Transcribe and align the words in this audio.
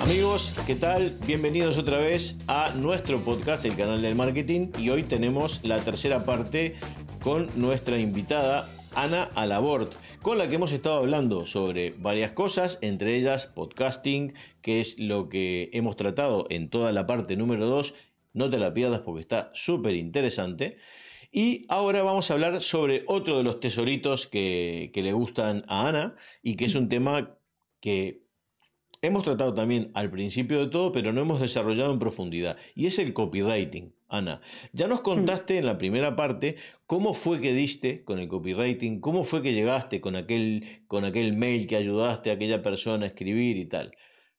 Amigos, 0.00 0.54
¿qué 0.66 0.74
tal? 0.74 1.18
Bienvenidos 1.26 1.76
otra 1.76 1.98
vez 1.98 2.38
a 2.46 2.70
nuestro 2.70 3.18
podcast, 3.18 3.66
el 3.66 3.76
canal 3.76 4.00
del 4.00 4.14
marketing, 4.14 4.68
y 4.78 4.88
hoy 4.88 5.02
tenemos 5.02 5.62
la 5.64 5.78
tercera 5.80 6.24
parte 6.24 6.76
con 7.22 7.48
nuestra 7.56 7.98
invitada 7.98 8.68
Ana 8.94 9.24
Alabort, 9.34 9.92
con 10.22 10.38
la 10.38 10.48
que 10.48 10.54
hemos 10.54 10.72
estado 10.72 10.96
hablando 10.96 11.44
sobre 11.44 11.90
varias 11.98 12.32
cosas, 12.32 12.78
entre 12.80 13.16
ellas 13.16 13.46
podcasting, 13.46 14.32
que 14.62 14.80
es 14.80 14.98
lo 14.98 15.28
que 15.28 15.68
hemos 15.74 15.96
tratado 15.96 16.46
en 16.48 16.70
toda 16.70 16.92
la 16.92 17.06
parte 17.06 17.36
número 17.36 17.66
2. 17.66 17.94
No 18.32 18.48
te 18.48 18.58
la 18.58 18.72
pierdas 18.72 19.00
porque 19.00 19.20
está 19.20 19.50
súper 19.52 19.94
interesante. 19.96 20.78
Y 21.38 21.66
ahora 21.68 22.02
vamos 22.02 22.30
a 22.30 22.32
hablar 22.32 22.62
sobre 22.62 23.04
otro 23.08 23.36
de 23.36 23.44
los 23.44 23.60
tesoritos 23.60 24.26
que, 24.26 24.90
que 24.94 25.02
le 25.02 25.12
gustan 25.12 25.66
a 25.68 25.86
Ana 25.86 26.16
y 26.42 26.56
que 26.56 26.64
es 26.64 26.74
un 26.74 26.88
tema 26.88 27.36
que 27.78 28.22
hemos 29.02 29.22
tratado 29.22 29.52
también 29.52 29.90
al 29.92 30.10
principio 30.10 30.60
de 30.60 30.68
todo, 30.68 30.92
pero 30.92 31.12
no 31.12 31.20
hemos 31.20 31.38
desarrollado 31.38 31.92
en 31.92 31.98
profundidad, 31.98 32.56
y 32.74 32.86
es 32.86 32.98
el 32.98 33.12
copywriting. 33.12 33.94
Ana, 34.08 34.40
ya 34.72 34.88
nos 34.88 35.02
contaste 35.02 35.58
en 35.58 35.66
la 35.66 35.76
primera 35.76 36.16
parte 36.16 36.56
cómo 36.86 37.12
fue 37.12 37.38
que 37.42 37.52
diste 37.52 38.02
con 38.02 38.18
el 38.18 38.28
copywriting, 38.28 39.00
cómo 39.00 39.22
fue 39.22 39.42
que 39.42 39.52
llegaste 39.52 40.00
con 40.00 40.16
aquel, 40.16 40.64
con 40.86 41.04
aquel 41.04 41.36
mail 41.36 41.66
que 41.66 41.76
ayudaste 41.76 42.30
a 42.30 42.32
aquella 42.32 42.62
persona 42.62 43.04
a 43.04 43.08
escribir 43.08 43.58
y 43.58 43.66
tal. 43.66 43.92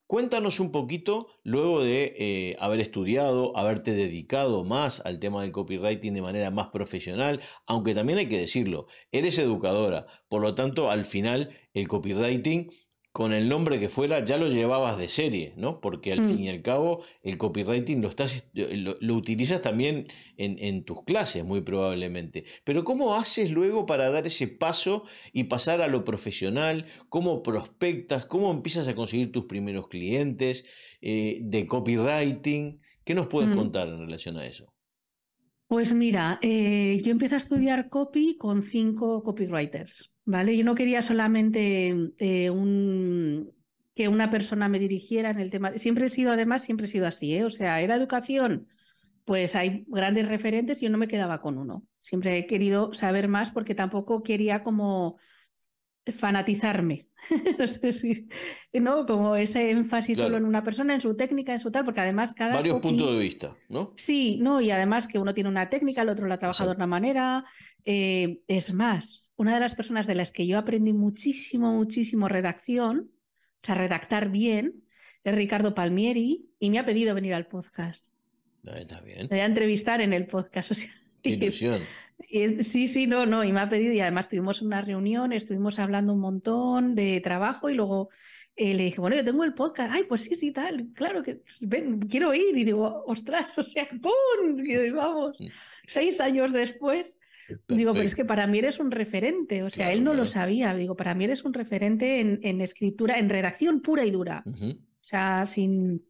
Cuéntanos 0.07 0.61
un 0.61 0.71
poquito, 0.71 1.27
luego 1.43 1.83
de 1.83 2.15
eh, 2.17 2.55
haber 2.59 2.79
estudiado, 2.79 3.57
haberte 3.57 3.91
dedicado 3.91 4.63
más 4.63 5.01
al 5.03 5.19
tema 5.19 5.41
del 5.41 5.51
copywriting 5.51 6.13
de 6.13 6.21
manera 6.21 6.49
más 6.49 6.67
profesional, 6.67 7.41
aunque 7.65 7.93
también 7.93 8.17
hay 8.17 8.29
que 8.29 8.39
decirlo, 8.39 8.87
eres 9.11 9.37
educadora, 9.37 10.05
por 10.29 10.41
lo 10.41 10.55
tanto, 10.55 10.89
al 10.89 11.03
final 11.03 11.49
el 11.73 11.89
copywriting 11.89 12.71
con 13.11 13.33
el 13.33 13.49
nombre 13.49 13.79
que 13.79 13.89
fuera, 13.89 14.23
ya 14.23 14.37
lo 14.37 14.47
llevabas 14.47 14.97
de 14.97 15.09
serie, 15.09 15.53
¿no? 15.57 15.81
Porque 15.81 16.11
al 16.11 16.21
mm. 16.21 16.27
fin 16.27 16.39
y 16.39 16.49
al 16.49 16.61
cabo 16.61 17.03
el 17.23 17.37
copywriting 17.37 18.01
lo, 18.01 18.09
estás, 18.09 18.47
lo, 18.53 19.15
utilizas 19.15 19.61
también 19.61 20.07
en, 20.37 20.83
tus 20.83 21.03
clases, 21.03 21.43
muy 21.43 21.61
probablemente. 21.61 22.45
Pero 22.63 22.83
¿cómo 22.83 23.15
haces 23.15 23.49
luego 23.49 23.87
para 23.87 24.11
dar 24.11 24.27
ese 24.27 24.47
paso 24.47 25.03
y 25.33 25.45
pasar 25.45 25.81
a 25.81 25.87
lo 25.87 26.05
profesional? 26.05 26.85
¿Cómo 27.09 27.41
prospectas? 27.41 28.27
¿Cómo 28.27 28.51
empiezas 28.51 28.87
a 28.87 28.93
conseguir 28.93 29.31
tus 29.31 29.45
primeros 29.45 29.87
clientes 29.87 30.65
eh, 31.01 31.39
de 31.41 31.65
copywriting? 31.65 32.79
¿Qué 33.03 33.15
nos 33.15 33.27
puedes 33.27 33.49
mm. 33.49 33.55
contar 33.55 33.87
en 33.87 33.99
relación 33.99 34.37
a 34.37 34.45
eso? 34.45 34.71
Pues 35.67 35.93
mira, 35.93 36.39
eh, 36.41 36.97
yo 37.03 37.11
empecé 37.11 37.35
a 37.35 37.39
estudiar 37.39 37.89
copy 37.89 38.37
con 38.37 38.61
cinco 38.61 39.23
copywriters. 39.23 40.16
¿Vale? 40.27 40.57
Yo 40.57 40.65
no 40.65 40.75
quería 40.75 41.01
solamente 41.01 41.95
eh, 42.19 42.49
un, 42.49 43.53
que 43.95 44.09
una 44.09 44.29
persona 44.29 44.67
me 44.67 44.77
dirigiera 44.77 45.29
en 45.29 45.39
el 45.39 45.49
tema. 45.49 45.77
Siempre 45.77 46.07
he 46.07 46.09
sido, 46.09 46.33
además, 46.33 46.63
siempre 46.63 46.85
he 46.85 46.89
sido 46.89 47.07
así, 47.07 47.33
¿eh? 47.33 47.45
O 47.45 47.49
sea, 47.49 47.79
era 47.81 47.95
educación, 47.95 48.67
pues 49.23 49.55
hay 49.55 49.85
grandes 49.87 50.27
referentes 50.27 50.81
y 50.81 50.85
yo 50.85 50.91
no 50.91 50.97
me 50.97 51.07
quedaba 51.07 51.41
con 51.41 51.57
uno. 51.57 51.83
Siempre 52.01 52.37
he 52.37 52.45
querido 52.45 52.93
saber 52.93 53.29
más 53.29 53.51
porque 53.51 53.73
tampoco 53.73 54.21
quería 54.21 54.63
como 54.63 55.17
fanatizarme. 56.11 57.07
no 57.59 57.67
sé 57.67 57.93
si, 57.93 58.27
¿no? 58.73 59.05
Como 59.05 59.35
ese 59.35 59.71
énfasis 59.71 60.17
solo 60.17 60.37
en 60.37 60.45
una 60.45 60.63
persona, 60.63 60.93
en 60.93 61.01
su 61.01 61.15
técnica, 61.15 61.53
en 61.53 61.59
su 61.59 61.71
tal, 61.71 61.83
porque 61.83 62.01
además 62.01 62.33
cada. 62.33 62.55
Varios 62.55 62.79
puntos 62.79 63.15
de 63.15 63.21
vista, 63.21 63.55
¿no? 63.69 63.93
Sí, 63.95 64.39
no, 64.41 64.61
y 64.61 64.71
además 64.71 65.07
que 65.07 65.19
uno 65.19 65.33
tiene 65.33 65.49
una 65.49 65.69
técnica, 65.69 66.01
el 66.01 66.09
otro 66.09 66.27
la 66.27 66.35
ha 66.35 66.37
trabajado 66.37 66.69
de 66.69 66.73
otra 66.73 66.87
manera. 66.87 67.45
Eh, 67.85 68.41
es 68.47 68.73
más, 68.73 69.33
una 69.37 69.53
de 69.53 69.59
las 69.59 69.75
personas 69.75 70.07
de 70.07 70.15
las 70.15 70.31
que 70.31 70.45
yo 70.45 70.57
aprendí 70.57 70.93
muchísimo, 70.93 71.73
muchísimo 71.73 72.27
redacción, 72.27 73.09
o 73.09 73.65
sea, 73.65 73.75
redactar 73.75 74.29
bien, 74.29 74.83
es 75.23 75.35
Ricardo 75.35 75.73
Palmieri, 75.73 76.49
y 76.59 76.69
me 76.69 76.79
ha 76.79 76.85
pedido 76.85 77.15
venir 77.15 77.33
al 77.33 77.47
podcast. 77.47 78.11
Está 78.63 78.99
bien. 79.01 79.21
Me 79.23 79.37
voy 79.37 79.39
a 79.39 79.45
entrevistar 79.45 80.01
en 80.01 80.13
el 80.13 80.27
podcast. 80.27 80.71
O 80.71 80.75
sea, 80.75 80.89
ilusión 81.23 81.81
sí, 82.61 82.87
sí, 82.87 83.07
no, 83.07 83.25
no, 83.25 83.43
y 83.43 83.51
me 83.51 83.59
ha 83.59 83.69
pedido, 83.69 83.93
y 83.93 83.99
además 83.99 84.29
tuvimos 84.29 84.61
una 84.61 84.81
reunión, 84.81 85.33
estuvimos 85.33 85.79
hablando 85.79 86.13
un 86.13 86.19
montón 86.19 86.95
de 86.95 87.21
trabajo 87.21 87.69
y 87.69 87.75
luego 87.75 88.09
eh, 88.55 88.73
le 88.73 88.85
dije, 88.85 88.99
bueno, 88.99 89.15
yo 89.15 89.23
tengo 89.23 89.43
el 89.43 89.53
podcast, 89.53 89.91
ay, 89.93 90.03
pues 90.05 90.21
sí, 90.21 90.35
sí, 90.35 90.51
tal, 90.51 90.87
claro 90.93 91.21
que 91.21 91.41
ven, 91.61 91.99
quiero 91.99 92.33
ir, 92.33 92.57
y 92.57 92.63
digo, 92.63 93.03
ostras, 93.05 93.57
o 93.57 93.63
sea, 93.63 93.87
¡pum! 94.01 94.59
Y 94.59 94.89
vamos, 94.89 95.39
mm. 95.39 95.45
seis 95.85 96.19
años 96.19 96.51
después. 96.51 97.17
Digo, 97.69 97.93
pero 97.93 98.03
es 98.03 98.13
que 98.13 98.25
para 98.25 98.45
mí 98.45 98.59
eres 98.59 98.77
un 98.77 98.91
referente, 98.91 99.63
o 99.63 99.69
sea, 99.69 99.93
él 99.93 100.03
no 100.03 100.13
lo 100.13 100.25
sabía, 100.25 100.75
digo, 100.75 100.97
para 100.97 101.15
mí 101.15 101.23
eres 101.23 101.45
un 101.45 101.53
referente 101.53 102.19
en, 102.19 102.59
escritura, 102.59 103.19
en 103.19 103.29
redacción 103.29 103.79
pura 103.79 104.03
y 104.03 104.11
dura, 104.11 104.43
o 104.45 104.75
sea, 104.99 105.45
sin, 105.45 106.03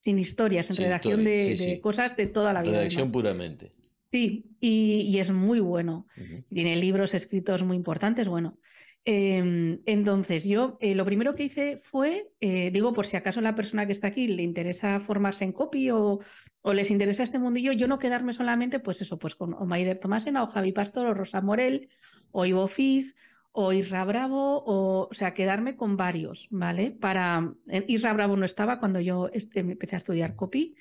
sin 0.00 0.20
historias, 0.20 0.70
en 0.70 0.76
redacción 0.76 1.24
de, 1.24 1.80
cosas 1.82 2.16
de 2.16 2.28
toda 2.28 2.52
la 2.52 2.62
vida. 2.62 2.78
Redacción 2.78 3.10
puramente. 3.10 3.72
Sí, 4.16 4.46
y, 4.60 5.18
es 5.18 5.30
muy 5.30 5.60
bueno. 5.60 6.06
Tiene 6.48 6.76
libros 6.76 7.12
escritos 7.12 7.62
muy 7.62 7.76
importantes, 7.76 8.28
bueno. 8.28 8.58
Em, 9.04 9.82
entonces, 9.84 10.44
yo 10.44 10.78
eh, 10.80 10.94
lo 10.94 11.04
primero 11.04 11.34
que 11.34 11.44
hice 11.44 11.76
fue, 11.76 12.32
eh, 12.40 12.70
digo, 12.70 12.94
por 12.94 13.06
si 13.06 13.18
acaso 13.18 13.42
la 13.42 13.54
persona 13.54 13.84
que 13.84 13.92
está 13.92 14.06
aquí 14.06 14.26
le 14.26 14.42
interesa 14.42 15.00
formarse 15.00 15.44
en 15.44 15.52
copy 15.52 15.90
o, 15.90 16.20
o, 16.62 16.72
les 16.72 16.90
interesa 16.90 17.24
este 17.24 17.38
mundillo, 17.38 17.72
yo 17.72 17.88
no 17.88 17.98
quedarme 17.98 18.32
solamente, 18.32 18.80
pues 18.80 19.02
eso, 19.02 19.18
pues 19.18 19.34
con 19.34 19.52
o 19.52 19.66
Maider 19.66 19.98
Tomásena 19.98 20.42
o 20.42 20.46
Javi 20.46 20.72
Pastor 20.72 21.08
o 21.08 21.12
Rosa 21.12 21.42
Morel 21.42 21.90
o 22.30 22.46
Ivo 22.46 22.68
Fiz 22.68 23.16
o 23.52 23.74
Isra 23.74 24.02
Bravo, 24.06 24.64
o, 24.64 25.08
o 25.10 25.14
sea, 25.14 25.34
quedarme 25.34 25.76
con 25.76 25.98
varios, 25.98 26.48
¿vale? 26.50 26.90
Para, 26.90 27.52
eh, 27.68 27.84
Isra 27.86 28.14
Bravo 28.14 28.34
no 28.34 28.46
estaba 28.46 28.80
cuando 28.80 28.98
yo 28.98 29.28
este, 29.34 29.60
empecé 29.60 29.96
a 29.96 29.98
estudiar 29.98 30.36
copy, 30.36 30.74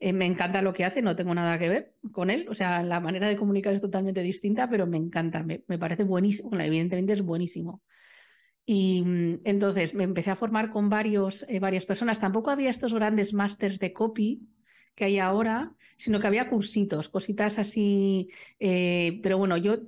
eh, 0.00 0.12
me 0.12 0.26
encanta 0.26 0.62
lo 0.62 0.72
que 0.72 0.84
hace, 0.84 1.02
no 1.02 1.16
tengo 1.16 1.34
nada 1.34 1.58
que 1.58 1.68
ver 1.68 1.94
con 2.12 2.30
él. 2.30 2.46
O 2.48 2.54
sea, 2.54 2.82
la 2.82 3.00
manera 3.00 3.28
de 3.28 3.36
comunicar 3.36 3.72
es 3.72 3.80
totalmente 3.80 4.22
distinta, 4.22 4.68
pero 4.68 4.86
me 4.86 4.96
encanta, 4.96 5.42
me, 5.42 5.60
parece 5.78 6.04
buenísimo. 6.04 6.50
evidentemente 6.58 7.12
es 7.12 7.22
buenísimo. 7.22 7.82
Y 8.66 9.02
mm, 9.02 9.40
entonces 9.44 9.94
me 9.94 10.04
empecé 10.04 10.30
a 10.30 10.36
formar 10.36 10.70
con 10.70 10.88
varios, 10.88 11.44
eh, 11.48 11.60
varias 11.60 11.86
personas. 11.86 12.20
Tampoco 12.20 12.50
había 12.50 12.70
estos 12.70 12.94
grandes 12.94 13.34
másters 13.34 13.78
de 13.78 13.92
copy 13.92 14.48
que 14.94 15.04
hay 15.06 15.18
ahora, 15.18 15.74
sino 15.96 16.20
que 16.20 16.26
había 16.26 16.48
cursitos, 16.48 17.08
cositas 17.08 17.58
así. 17.58 18.28
Eh, 18.58 19.20
pero 19.22 19.38
bueno, 19.38 19.56
yo 19.56 19.78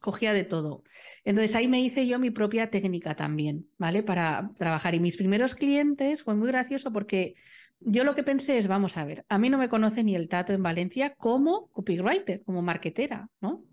cogía 0.00 0.34
de 0.34 0.44
todo. 0.44 0.84
Entonces 1.24 1.54
ahí 1.54 1.66
me 1.66 1.80
hice 1.80 2.06
yo 2.06 2.18
mi 2.18 2.30
propia 2.30 2.70
técnica 2.70 3.14
también, 3.16 3.68
¿vale? 3.78 4.02
Para 4.02 4.50
trabajar. 4.54 4.94
Y 4.94 5.00
mis 5.00 5.16
primeros 5.16 5.54
clientes 5.54 6.22
fue 6.22 6.34
muy 6.34 6.48
gracioso 6.48 6.92
porque 6.92 7.34
yo 7.80 8.04
lo 8.04 8.14
que 8.14 8.22
pensé 8.22 8.58
es, 8.58 8.66
vamos 8.66 8.96
a 8.96 9.04
ver, 9.04 9.24
a 9.28 9.38
mí 9.38 9.50
no 9.50 9.58
me 9.58 9.68
conoce 9.68 10.02
ni 10.02 10.14
el 10.14 10.28
Tato 10.28 10.52
en 10.52 10.62
Valencia 10.62 11.14
como 11.14 11.68
copywriter, 11.68 12.42
como 12.44 12.62
marketera, 12.62 13.28
¿no? 13.40 13.64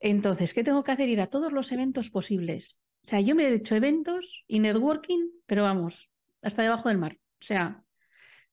Entonces, 0.00 0.54
¿qué 0.54 0.62
tengo 0.62 0.84
que 0.84 0.92
hacer? 0.92 1.08
Ir 1.08 1.20
a 1.20 1.28
todos 1.28 1.52
los 1.52 1.72
eventos 1.72 2.10
posibles. 2.10 2.80
O 3.04 3.08
sea, 3.08 3.20
yo 3.20 3.34
me 3.34 3.44
he 3.44 3.54
hecho 3.54 3.74
eventos 3.74 4.44
y 4.46 4.60
networking, 4.60 5.30
pero 5.46 5.62
vamos, 5.62 6.10
hasta 6.42 6.62
debajo 6.62 6.88
del 6.88 6.98
mar. 6.98 7.18
O 7.40 7.44
sea, 7.44 7.82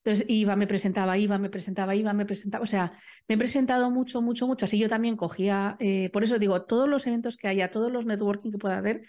entonces 0.04 0.26
iba, 0.28 0.56
me 0.56 0.68
presentaba, 0.68 1.18
iba, 1.18 1.38
me 1.38 1.50
presentaba, 1.50 1.96
iba, 1.96 2.14
me 2.14 2.26
presentaba. 2.26 2.64
O 2.64 2.68
sea, 2.68 2.94
me 3.28 3.36
he 3.36 3.38
presentado 3.38 3.92
mucho, 3.92 4.22
mucho, 4.22 4.48
mucho. 4.48 4.66
Así 4.66 4.80
yo 4.80 4.90
también 4.90 5.16
cogía, 5.16 5.78
eh, 5.80 6.10
por 6.12 6.24
eso 6.24 6.40
digo, 6.40 6.64
todos 6.64 6.90
los 6.90 7.06
eventos 7.06 7.38
que 7.38 7.48
haya, 7.48 7.70
todos 7.70 7.92
los 7.92 8.06
networking 8.06 8.52
que 8.52 8.58
pueda 8.58 8.78
haber, 8.78 9.04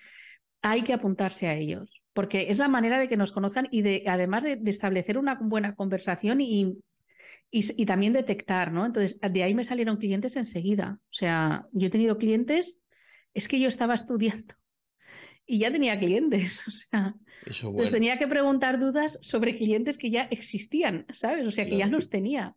hay 0.60 0.82
que 0.82 0.92
apuntarse 0.92 1.48
a 1.48 1.54
ellos 1.54 2.01
porque 2.12 2.46
es 2.50 2.58
la 2.58 2.68
manera 2.68 2.98
de 2.98 3.08
que 3.08 3.16
nos 3.16 3.32
conozcan 3.32 3.68
y 3.70 3.82
de, 3.82 4.04
además 4.06 4.44
de, 4.44 4.60
establecer 4.66 5.18
una 5.18 5.34
buena 5.34 5.74
conversación 5.74 6.40
y, 6.40 6.78
y, 7.50 7.86
también 7.86 8.12
detectar, 8.12 8.72
¿no? 8.72 8.84
Entonces, 8.84 9.18
de 9.20 9.42
ahí 9.42 9.54
me 9.54 9.64
salieron 9.64 9.96
clientes 9.96 10.36
enseguida. 10.36 10.98
O 11.04 11.12
sea, 11.12 11.66
yo 11.72 11.86
he 11.86 11.90
tenido 11.90 12.18
clientes, 12.18 12.80
es 13.34 13.48
que 13.48 13.58
yo 13.58 13.68
estaba 13.68 13.94
estudiando 13.94 14.54
y 15.46 15.58
ya 15.58 15.72
tenía 15.72 15.98
clientes. 15.98 16.62
O 16.66 16.70
sea, 16.70 17.14
Eso 17.46 17.72
tenía 17.90 18.18
que 18.18 18.28
preguntar 18.28 18.78
dudas 18.78 19.18
sobre 19.22 19.56
clientes 19.56 19.98
que 19.98 20.10
ya 20.10 20.22
existían, 20.30 21.06
¿sabes? 21.12 21.46
O 21.46 21.50
sea, 21.50 21.66
que 21.66 21.76
ya 21.76 21.86
los 21.86 22.08
tenía. 22.08 22.56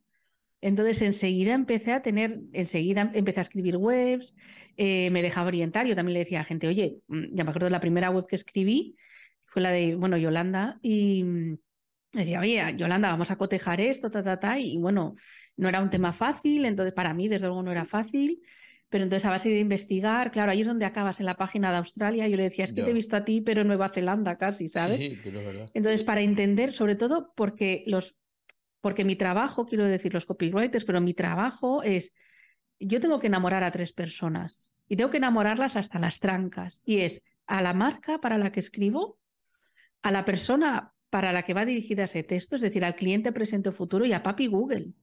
Entonces 0.61 1.01
enseguida 1.03 1.53
empecé 1.53 1.91
a 1.91 2.01
tener, 2.01 2.39
enseguida 2.51 3.11
empecé 3.13 3.39
a 3.39 3.43
escribir 3.43 3.77
webs, 3.77 4.35
eh, 4.77 5.09
me 5.11 5.21
dejaba 5.21 5.47
orientar, 5.47 5.85
yo 5.85 5.95
también 5.95 6.13
le 6.13 6.19
decía 6.21 6.39
a 6.39 6.43
gente, 6.43 6.67
oye, 6.67 6.97
mm, 7.07 7.35
ya 7.35 7.43
me 7.43 7.51
acuerdo 7.51 7.67
de 7.67 7.71
la 7.71 7.79
primera 7.79 8.09
web 8.09 8.25
que 8.27 8.35
escribí, 8.35 8.95
fue 9.55 9.61
la 9.61 9.71
de, 9.71 9.95
bueno, 9.95 10.17
Yolanda, 10.17 10.79
y 10.81 11.23
mm, 11.23 11.57
decía, 12.11 12.41
oye, 12.41 12.61
Yolanda, 12.75 13.07
vamos 13.07 13.31
a 13.31 13.37
cotejar 13.37 13.79
esto, 13.79 14.11
ta, 14.11 14.21
ta, 14.21 14.37
ta, 14.37 14.59
y 14.59 14.75
bueno, 14.75 15.15
no 15.55 15.69
era 15.69 15.81
un 15.81 15.89
tema 15.89 16.11
fácil, 16.11 16.65
entonces 16.65 16.93
para 16.93 17.13
mí 17.13 17.29
desde 17.29 17.47
luego 17.47 17.63
no 17.63 17.71
era 17.71 17.85
fácil, 17.85 18.41
pero 18.89 19.05
entonces 19.05 19.25
a 19.25 19.29
base 19.29 19.47
de 19.47 19.59
investigar, 19.59 20.29
claro, 20.31 20.51
ahí 20.51 20.59
es 20.59 20.67
donde 20.67 20.83
acabas 20.83 21.21
en 21.21 21.25
la 21.25 21.37
página 21.37 21.71
de 21.71 21.77
Australia, 21.77 22.27
yo 22.27 22.35
le 22.35 22.43
decía, 22.43 22.65
es 22.65 22.73
que 22.73 22.83
te 22.83 22.89
he 22.89 22.93
visto 22.93 23.15
a 23.15 23.23
ti, 23.23 23.39
pero 23.39 23.61
en 23.61 23.67
Nueva 23.67 23.87
Zelanda 23.87 24.37
casi, 24.37 24.67
¿sabes? 24.67 24.99
Sí, 24.99 25.17
pero 25.23 25.39
es 25.39 25.45
verdad. 25.45 25.71
Entonces, 25.73 26.03
para 26.03 26.19
entender, 26.19 26.73
sobre 26.73 26.97
todo 26.97 27.31
porque 27.33 27.85
los, 27.87 28.17
porque 28.81 29.05
mi 29.05 29.15
trabajo, 29.15 29.65
quiero 29.65 29.85
decir 29.85 30.13
los 30.13 30.25
copywriters, 30.25 30.83
pero 30.83 30.99
mi 30.99 31.13
trabajo 31.13 31.81
es 31.81 32.11
yo 32.77 32.99
tengo 32.99 33.19
que 33.19 33.27
enamorar 33.27 33.63
a 33.63 33.71
tres 33.71 33.93
personas 33.93 34.67
y 34.89 34.97
tengo 34.97 35.11
que 35.11 35.17
enamorarlas 35.17 35.77
hasta 35.77 35.97
las 35.97 36.19
trancas. 36.19 36.81
Y 36.83 36.97
es 36.97 37.21
a 37.47 37.61
la 37.61 37.73
marca 37.73 38.19
para 38.19 38.37
la 38.37 38.51
que 38.51 38.59
escribo, 38.59 39.17
a 40.05 40.11
la 40.11 40.23
persona 40.23 40.93
para 41.09 41.33
la 41.33 41.41
que 41.41 41.55
va 41.55 41.65
dirigida 41.65 42.03
ese 42.03 42.21
texto, 42.21 42.55
es 42.55 42.61
decir, 42.61 42.85
al 42.85 42.95
cliente 42.95 43.31
presente 43.31 43.69
o 43.69 43.71
futuro 43.71 44.05
y 44.05 44.13
a 44.13 44.21
papi 44.21 44.45
Google. 44.45 44.93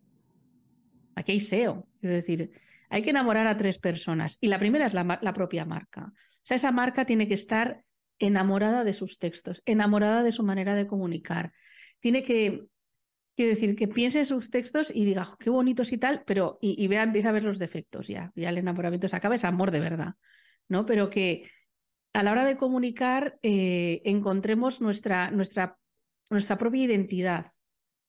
Aquí 1.16 1.32
hay 1.32 1.40
SEO. 1.40 1.88
Es 2.00 2.10
decir, 2.10 2.52
hay 2.88 3.02
que 3.02 3.10
enamorar 3.10 3.48
a 3.48 3.56
tres 3.56 3.78
personas. 3.78 4.38
Y 4.40 4.46
la 4.46 4.60
primera 4.60 4.86
es 4.86 4.94
la, 4.94 5.18
la 5.20 5.32
propia 5.32 5.64
marca. 5.64 6.12
O 6.14 6.44
sea, 6.44 6.54
esa 6.54 6.70
marca 6.70 7.04
tiene 7.04 7.26
que 7.26 7.34
estar 7.34 7.82
enamorada 8.20 8.84
de 8.84 8.92
sus 8.92 9.18
textos, 9.18 9.60
enamorada 9.66 10.22
de 10.22 10.30
su 10.30 10.44
manera 10.44 10.76
de 10.76 10.86
comunicar. 10.86 11.52
Tiene 11.98 12.22
que, 12.22 12.62
quiero 13.34 13.50
decir, 13.50 13.74
que 13.74 13.88
piense 13.88 14.20
en 14.20 14.26
sus 14.26 14.50
textos 14.50 14.92
y 14.94 15.04
diga, 15.04 15.26
qué 15.40 15.50
bonitos 15.50 15.90
y 15.90 15.98
tal, 15.98 16.22
pero 16.24 16.58
y, 16.60 16.86
vea, 16.86 17.02
empieza 17.02 17.30
a 17.30 17.32
ver 17.32 17.42
los 17.42 17.58
defectos 17.58 18.06
ya, 18.06 18.30
ya 18.36 18.50
el 18.50 18.58
enamoramiento 18.58 19.08
se 19.08 19.16
acaba, 19.16 19.34
es 19.34 19.44
amor 19.44 19.72
de 19.72 19.80
verdad, 19.80 20.14
¿no? 20.68 20.86
Pero 20.86 21.10
que 21.10 21.50
a 22.12 22.22
la 22.22 22.32
hora 22.32 22.44
de 22.44 22.56
comunicar 22.56 23.38
eh, 23.42 24.02
encontremos 24.04 24.80
nuestra, 24.80 25.30
nuestra, 25.30 25.78
nuestra 26.30 26.58
propia 26.58 26.84
identidad. 26.84 27.46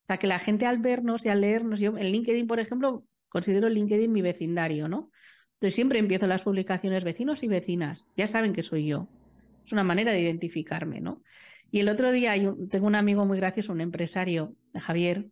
O 0.03 0.05
sea, 0.07 0.17
que 0.17 0.27
la 0.27 0.39
gente 0.39 0.65
al 0.65 0.79
vernos 0.79 1.25
y 1.25 1.29
al 1.29 1.41
leernos, 1.41 1.79
yo 1.79 1.97
en 1.97 2.11
LinkedIn, 2.11 2.47
por 2.47 2.59
ejemplo, 2.59 3.05
considero 3.29 3.69
LinkedIn 3.69 4.11
mi 4.11 4.21
vecindario, 4.21 4.89
¿no? 4.89 5.11
Entonces 5.53 5.75
siempre 5.75 5.99
empiezo 5.99 6.27
las 6.27 6.43
publicaciones 6.43 7.05
vecinos 7.05 7.41
y 7.43 7.47
vecinas, 7.47 8.07
ya 8.17 8.27
saben 8.27 8.53
que 8.53 8.63
soy 8.63 8.85
yo. 8.85 9.07
Es 9.65 9.71
una 9.71 9.85
manera 9.85 10.11
de 10.11 10.19
identificarme, 10.19 10.99
¿no? 10.99 11.23
Y 11.71 11.79
el 11.79 11.87
otro 11.87 12.11
día 12.11 12.33
tengo 12.69 12.85
un 12.85 12.95
amigo 12.95 13.25
muy 13.25 13.37
gracioso, 13.37 13.71
un 13.71 13.79
empresario, 13.79 14.55
Javier, 14.75 15.29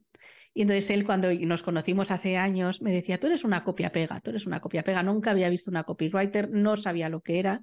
y 0.54 0.64
entonces 0.64 0.90
él 0.90 1.06
cuando 1.06 1.34
nos 1.34 1.64
conocimos 1.64 2.12
hace 2.12 2.38
años 2.38 2.82
me 2.82 2.92
decía, 2.92 3.20
tú 3.20 3.28
eres 3.28 3.44
una 3.44 3.64
copia 3.64 3.92
pega, 3.92 4.20
tú 4.20 4.32
eres 4.32 4.46
una 4.46 4.60
copia 4.60 4.84
pega. 4.84 5.02
Nunca 5.02 5.32
había 5.32 5.50
visto 5.50 5.72
una 5.72 5.84
copywriter, 5.84 6.50
no 6.50 6.76
sabía 6.76 7.08
lo 7.10 7.22
que 7.22 7.40
era. 7.40 7.62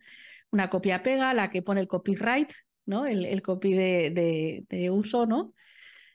Una 0.50 0.70
copia 0.70 1.02
pega, 1.02 1.34
la 1.34 1.50
que 1.50 1.62
pone 1.62 1.80
el 1.80 1.88
copyright, 1.88 2.52
¿no? 2.86 3.06
El, 3.06 3.42
copy 3.42 3.74
de, 3.74 4.88
uso, 4.90 5.26
¿no? 5.26 5.54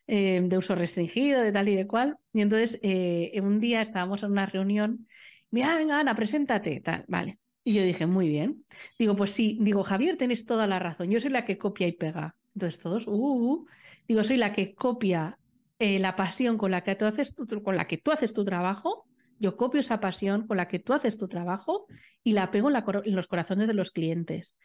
Eh, 0.08 0.42
de 0.44 0.58
uso 0.58 0.76
restringido, 0.76 1.42
de 1.42 1.52
tal 1.52 1.70
y 1.70 1.76
de 1.76 1.88
cual. 1.88 2.18
Y 2.34 2.42
entonces 2.42 2.80
eh, 2.82 3.40
un 3.42 3.60
día 3.60 3.82
estábamos 3.82 4.24
en 4.24 4.32
una 4.32 4.46
reunión 4.46 5.08
Mira, 5.54 5.76
venga, 5.78 6.00
Ana, 6.00 6.16
preséntate, 6.16 6.82
tal, 6.82 7.06
vale. 7.08 7.38
Y 7.64 7.76
yo 7.76 7.84
dije, 7.84 8.08
muy 8.08 8.28
bien. 8.28 8.66
Digo, 8.98 9.16
pues 9.16 9.30
sí, 9.30 9.60
digo, 9.62 9.84
Javier, 9.84 10.18
tenés 10.18 10.48
toda 10.48 10.66
la 10.66 10.80
razón. 10.80 11.12
Yo 11.12 11.20
soy 11.20 11.30
la 11.30 11.46
que 11.46 11.60
copia 11.60 11.86
y 11.86 11.92
pega. 11.92 12.36
Entonces 12.56 12.80
todos, 12.80 13.06
uh, 13.06 13.12
uh, 13.12 13.52
uh. 13.52 13.68
digo, 14.08 14.24
soy 14.24 14.38
la 14.38 14.52
que 14.52 14.74
copia 14.74 15.38
eh, 15.78 16.00
la 16.00 16.16
pasión 16.16 16.58
con 16.58 16.72
la 16.72 16.82
que 16.82 16.96
tú 16.96 17.06
haces 17.06 17.36
tu, 17.36 17.46
con 17.62 17.76
la 17.76 17.86
que 17.86 18.00
tú 18.00 18.12
haces 18.12 18.34
tu 18.34 18.44
trabajo. 18.44 19.06
Yo 19.44 19.58
copio 19.58 19.82
esa 19.82 20.00
pasión 20.00 20.48
con 20.48 20.58
la 20.58 20.68
que 20.68 20.80
tú 20.80 20.94
haces 20.94 21.18
tu 21.18 21.28
trabajo 21.28 21.86
y 22.24 22.32
la 22.32 22.50
pego 22.50 22.70
en, 22.70 23.16
los 23.16 23.28
corazones 23.28 23.68
de 23.68 23.74
los 23.74 23.92
clientes. 23.92 24.56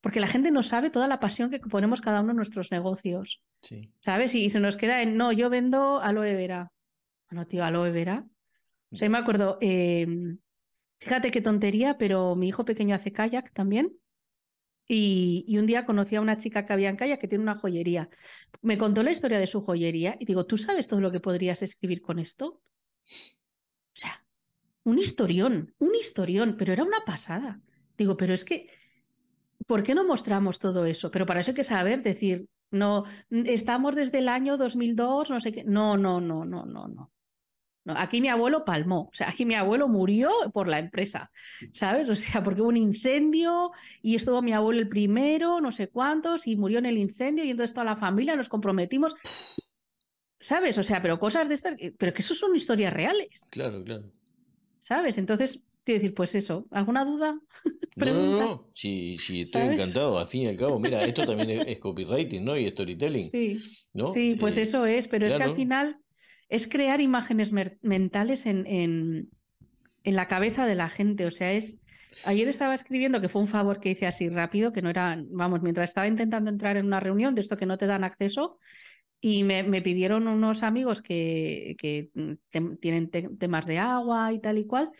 Porque 0.00 0.20
la 0.20 0.28
gente 0.28 0.50
no 0.50 0.62
sabe 0.62 0.90
toda 0.90 1.08
la 1.08 1.20
pasión 1.20 1.50
que 1.50 1.58
ponemos 1.58 2.00
cada 2.00 2.20
uno 2.20 2.32
en 2.32 2.36
nuestros 2.36 2.70
negocios. 2.70 3.42
Sí. 3.62 3.90
¿Sabes? 4.00 4.34
Y, 4.34 4.50
se 4.50 4.60
nos 4.60 4.76
queda 4.76 5.02
en, 5.02 5.16
no, 5.16 5.32
yo 5.32 5.48
vendo 5.48 6.00
aloe 6.00 6.34
vera. 6.34 6.70
Bueno, 7.30 7.46
tío, 7.46 7.64
aloe 7.64 7.90
vera 7.90 8.26
o 8.92 8.96
sea, 8.96 9.08
me 9.08 9.18
acuerdo, 9.18 9.58
em, 9.60 10.38
fíjate 10.98 11.30
qué 11.30 11.40
tontería, 11.40 11.98
pero 11.98 12.36
mi 12.36 12.48
hijo 12.48 12.64
pequeño 12.64 12.94
hace 12.94 13.12
kayak 13.12 13.52
también. 13.52 13.96
Y, 14.88 15.56
un 15.58 15.66
día 15.66 15.84
conocí 15.84 16.14
a 16.14 16.20
una 16.20 16.38
chica 16.38 16.64
que 16.64 16.72
había 16.72 16.88
en 16.88 16.96
kayak 16.96 17.20
que 17.20 17.26
tiene 17.26 17.42
una 17.42 17.56
joyería. 17.56 18.08
Me 18.62 18.78
contó 18.78 19.02
la 19.02 19.10
historia 19.10 19.40
de 19.40 19.48
su 19.48 19.60
joyería 19.60 20.16
y 20.20 20.26
digo, 20.26 20.46
¿tú 20.46 20.56
sabes 20.56 20.86
todo 20.86 21.00
lo 21.00 21.10
que 21.10 21.20
podrías 21.20 21.62
escribir 21.62 22.02
con 22.02 22.18
esto? 22.20 22.60
Un 24.86 24.98
historión, 24.98 25.74
un 25.78 25.94
historión, 25.94 26.56
pero 26.56 26.72
era 26.72 26.84
una 26.84 27.04
pasada. 27.04 27.60
Digo, 27.98 28.16
pero 28.16 28.32
es 28.32 28.44
que, 28.44 28.68
¿por 29.66 29.82
qué 29.82 29.94
no 29.94 30.06
mostramos 30.06 30.58
todo 30.58 30.86
eso? 30.86 31.10
Pero 31.10 31.26
para 31.26 31.40
eso 31.40 31.50
hay 31.50 31.56
que 31.56 31.64
saber 31.64 32.02
decir, 32.02 32.46
no, 32.70 33.04
estamos 33.30 33.96
desde 33.96 34.18
el 34.18 34.28
año 34.28 34.56
2002, 34.56 35.30
no 35.30 35.40
sé 35.40 35.52
qué. 35.52 35.64
No, 35.64 35.96
no, 35.96 36.20
no, 36.20 36.44
no, 36.44 36.64
no, 36.64 36.86
no 36.86 37.10
aquí 37.94 38.20
mi 38.20 38.28
abuelo 38.28 38.64
palmó, 38.64 39.08
o 39.12 39.14
sea, 39.14 39.28
aquí 39.28 39.44
mi 39.44 39.54
abuelo 39.54 39.88
murió 39.88 40.30
por 40.52 40.68
la 40.68 40.78
empresa, 40.78 41.30
¿sabes? 41.72 42.08
O 42.08 42.16
sea, 42.16 42.42
porque 42.42 42.60
hubo 42.60 42.68
un 42.68 42.76
incendio 42.76 43.70
y 44.02 44.16
estuvo 44.16 44.42
mi 44.42 44.52
abuelo 44.52 44.80
el 44.80 44.88
primero, 44.88 45.60
no 45.60 45.72
sé 45.72 45.88
cuántos, 45.88 46.46
y 46.46 46.56
murió 46.56 46.78
en 46.78 46.86
el 46.86 46.98
incendio 46.98 47.44
y 47.44 47.50
entonces 47.50 47.74
toda 47.74 47.84
la 47.84 47.96
familia 47.96 48.36
nos 48.36 48.48
comprometimos. 48.48 49.14
¿Sabes? 50.38 50.76
O 50.78 50.82
sea, 50.82 51.00
pero 51.00 51.18
cosas 51.18 51.48
de 51.48 51.54
estas, 51.54 51.76
pero 51.98 52.12
que 52.12 52.22
eso 52.22 52.34
son 52.34 52.54
historias 52.54 52.92
reales. 52.92 53.46
Claro, 53.50 53.82
claro. 53.82 54.12
¿Sabes? 54.86 55.18
Entonces, 55.18 55.58
quiero 55.82 55.98
decir, 55.98 56.14
pues 56.14 56.36
eso, 56.36 56.66
¿alguna 56.70 57.04
duda? 57.04 57.40
No, 57.96 58.12
no, 58.12 58.36
no, 58.36 58.70
sí, 58.74 59.16
sí, 59.18 59.40
estoy 59.40 59.62
encantado. 59.62 60.18
Al 60.18 60.28
fin 60.28 60.42
y 60.42 60.46
al 60.48 60.56
cabo, 60.58 60.78
mira, 60.78 61.02
esto 61.06 61.24
también 61.24 61.66
es, 61.66 61.78
copywriting, 61.78 62.44
¿no? 62.44 62.54
Y 62.54 62.68
storytelling. 62.68 63.30
Sí, 63.30 63.58
sí 64.12 64.36
pues 64.38 64.58
eh, 64.58 64.62
eso 64.62 64.84
es, 64.84 65.08
pero 65.08 65.26
es 65.26 65.34
que 65.34 65.42
al 65.42 65.56
final 65.56 65.96
es 66.50 66.68
crear 66.68 67.00
imágenes 67.00 67.54
mentales 67.80 68.44
en, 68.44 68.66
en, 68.66 69.30
la 70.04 70.28
cabeza 70.28 70.66
de 70.66 70.74
la 70.74 70.90
gente. 70.90 71.24
O 71.24 71.30
sea, 71.30 71.54
es. 71.54 71.78
Ayer 72.24 72.46
estaba 72.48 72.74
escribiendo 72.74 73.22
que 73.22 73.30
fue 73.30 73.40
un 73.40 73.48
favor 73.48 73.80
que 73.80 73.92
hice 73.92 74.06
así 74.06 74.28
rápido, 74.28 74.74
que 74.74 74.82
no 74.82 74.90
era, 74.90 75.18
vamos, 75.30 75.62
mientras 75.62 75.88
estaba 75.88 76.06
intentando 76.06 76.50
entrar 76.50 76.76
en 76.76 76.84
una 76.84 77.00
reunión 77.00 77.34
de 77.34 77.40
esto 77.40 77.56
que 77.56 77.64
no 77.64 77.78
te 77.78 77.86
dan 77.86 78.04
acceso, 78.04 78.58
y 79.28 79.42
me, 79.42 79.82
pidieron 79.82 80.28
unos 80.28 80.62
amigos 80.62 81.02
que, 81.02 81.74
que 81.80 82.10
tienen 82.78 83.10
temas 83.10 83.66
de 83.66 83.78
agua 83.78 84.32
y 84.32 84.38
tal 84.38 84.56
y 84.58 84.66
cual. 84.66 84.92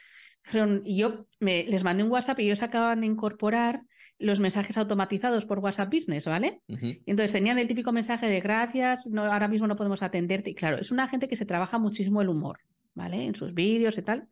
Y 0.82 0.96
yo 0.96 1.28
me, 1.38 1.62
les 1.62 1.84
mandé 1.84 2.02
un 2.02 2.11
WhatsApp 2.11 2.40
y 2.40 2.46
ellos 2.46 2.62
acaban 2.62 3.02
de 3.02 3.06
incorporar 3.06 3.82
los 4.19 4.40
mensajes 4.40 4.76
automatizados 4.78 5.46
por 5.46 5.61
WhatsApp 5.61 5.93
Business, 5.93 6.25
¿vale? 6.25 6.61
Y 6.67 7.02
entonces 7.06 7.31
tenían 7.31 7.61
el 7.61 7.69
típico 7.69 7.93
mensaje 7.93 8.26
de 8.26 8.40
gracias, 8.40 9.06
no, 9.06 9.32
ahora 9.32 9.46
mismo 9.46 9.69
no 9.69 9.76
podemos 9.76 10.02
atenderte. 10.02 10.50
Y 10.50 10.55
claro, 10.56 10.76
es 10.78 10.90
una 10.90 11.06
gente 11.06 11.28
que 11.28 11.37
se 11.37 11.46
trabaja 11.46 11.78
muchísimo 11.78 12.20
el 12.20 12.28
humor, 12.28 12.58
¿vale? 12.94 13.26
En 13.26 13.37
sus 13.37 13.55
vídeos 13.55 13.96
y 13.96 14.02
tal. 14.02 14.26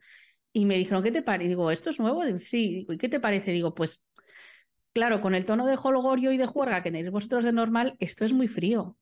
Y 0.53 0.65
me 0.65 0.77
dijeron, 0.77 1.05
¿qué 1.05 1.13
te 1.13 1.23
parece? 1.23 1.51
Digo, 1.51 1.71
¿esto 1.71 1.91
es 1.91 2.01
nuevo? 2.01 2.25
Sí, 2.41 2.85
¿y 2.89 2.99
qué 2.99 3.09
te 3.09 3.21
parece? 3.21 3.53
Digo, 3.53 3.77
pues, 3.77 4.01
claro, 4.93 5.21
con 5.21 5.37
el 5.37 5.45
tono 5.45 5.67
de 5.67 5.79
holgorio 5.81 6.33
y 6.33 6.37
de 6.37 6.47
juerga 6.47 6.83
que 6.83 6.91
tenéis 6.91 7.13
vosotros 7.13 7.45
de 7.45 7.53
normal, 7.53 7.95
esto 8.01 8.25
es 8.25 8.33
muy 8.33 8.49
frío. 8.49 8.97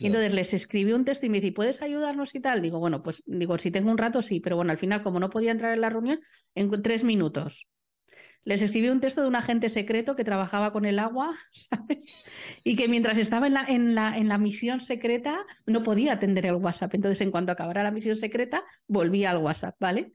Entonces 0.00 0.34
les 0.34 0.54
escribí 0.54 0.92
un 0.92 1.04
texto 1.04 1.26
y 1.26 1.28
me 1.28 1.40
dice, 1.40 1.52
¿puedes 1.52 1.82
ayudarnos 1.82 2.34
y 2.34 2.40
tal? 2.40 2.62
Digo, 2.62 2.80
bueno, 2.80 3.02
pues 3.02 3.22
digo, 3.26 3.58
si 3.58 3.70
tengo 3.70 3.90
un 3.90 3.98
rato, 3.98 4.22
sí, 4.22 4.40
pero 4.40 4.56
bueno, 4.56 4.72
al 4.72 4.78
final, 4.78 5.02
como 5.02 5.20
no 5.20 5.30
podía 5.30 5.52
entrar 5.52 5.72
en 5.72 5.80
la 5.80 5.90
reunión, 5.90 6.20
en 6.54 6.70
tres 6.82 7.04
minutos 7.04 7.68
les 8.44 8.60
escribí 8.62 8.88
un 8.88 9.00
texto 9.00 9.22
de 9.22 9.28
un 9.28 9.36
agente 9.36 9.70
secreto 9.70 10.16
que 10.16 10.24
trabajaba 10.24 10.72
con 10.72 10.84
el 10.84 10.98
agua, 10.98 11.34
¿sabes? 11.52 12.14
Y 12.62 12.76
que 12.76 12.88
mientras 12.88 13.18
estaba 13.18 13.46
en 13.46 13.54
la, 13.54 13.64
en 13.64 13.94
la, 13.94 14.16
en 14.16 14.28
la 14.28 14.38
misión 14.38 14.80
secreta 14.80 15.44
no 15.66 15.82
podía 15.82 16.14
atender 16.14 16.46
el 16.46 16.56
WhatsApp. 16.56 16.94
Entonces, 16.94 17.20
en 17.22 17.30
cuanto 17.30 17.52
acabara 17.52 17.82
la 17.82 17.90
misión 17.90 18.16
secreta, 18.16 18.64
volvía 18.86 19.30
al 19.30 19.38
WhatsApp, 19.38 19.76
¿vale? 19.80 20.12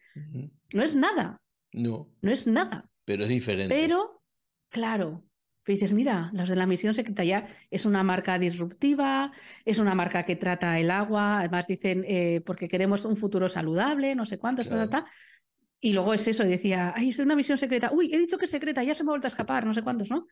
No 0.73 0.83
es 0.83 0.95
nada. 0.95 1.41
No. 1.73 2.09
No 2.21 2.31
es 2.31 2.47
nada. 2.47 2.89
Pero 3.05 3.23
es 3.23 3.29
diferente. 3.29 3.73
Pero, 3.73 4.21
claro, 4.69 5.23
dices, 5.65 5.93
mira, 5.93 6.29
los 6.33 6.49
de 6.49 6.55
la 6.55 6.65
misión 6.65 6.93
secreta 6.93 7.23
ya 7.23 7.47
es 7.69 7.85
una 7.85 8.03
marca 8.03 8.39
disruptiva, 8.39 9.31
es 9.65 9.79
una 9.79 9.95
marca 9.95 10.23
que 10.23 10.35
trata 10.35 10.79
el 10.79 10.89
agua, 10.91 11.39
además 11.39 11.67
dicen, 11.67 12.03
eh, 12.07 12.41
porque 12.45 12.67
queremos 12.67 13.05
un 13.05 13.17
futuro 13.17 13.49
saludable, 13.49 14.15
no 14.15 14.25
sé 14.25 14.37
cuánto, 14.37 14.63
claro. 14.63 15.05
Y 15.81 15.93
luego 15.93 16.13
es 16.13 16.27
eso, 16.27 16.43
y 16.43 16.49
decía, 16.49 16.93
ay, 16.95 17.09
es 17.09 17.19
una 17.19 17.35
misión 17.35 17.57
secreta. 17.57 17.91
Uy, 17.93 18.13
he 18.13 18.19
dicho 18.19 18.37
que 18.37 18.45
es 18.45 18.51
secreta, 18.51 18.83
ya 18.83 18.93
se 18.93 19.03
me 19.03 19.09
ha 19.09 19.13
vuelto 19.13 19.27
a 19.27 19.29
escapar, 19.29 19.65
no 19.65 19.73
sé 19.73 19.81
cuántos, 19.81 20.09
¿no? 20.09 20.27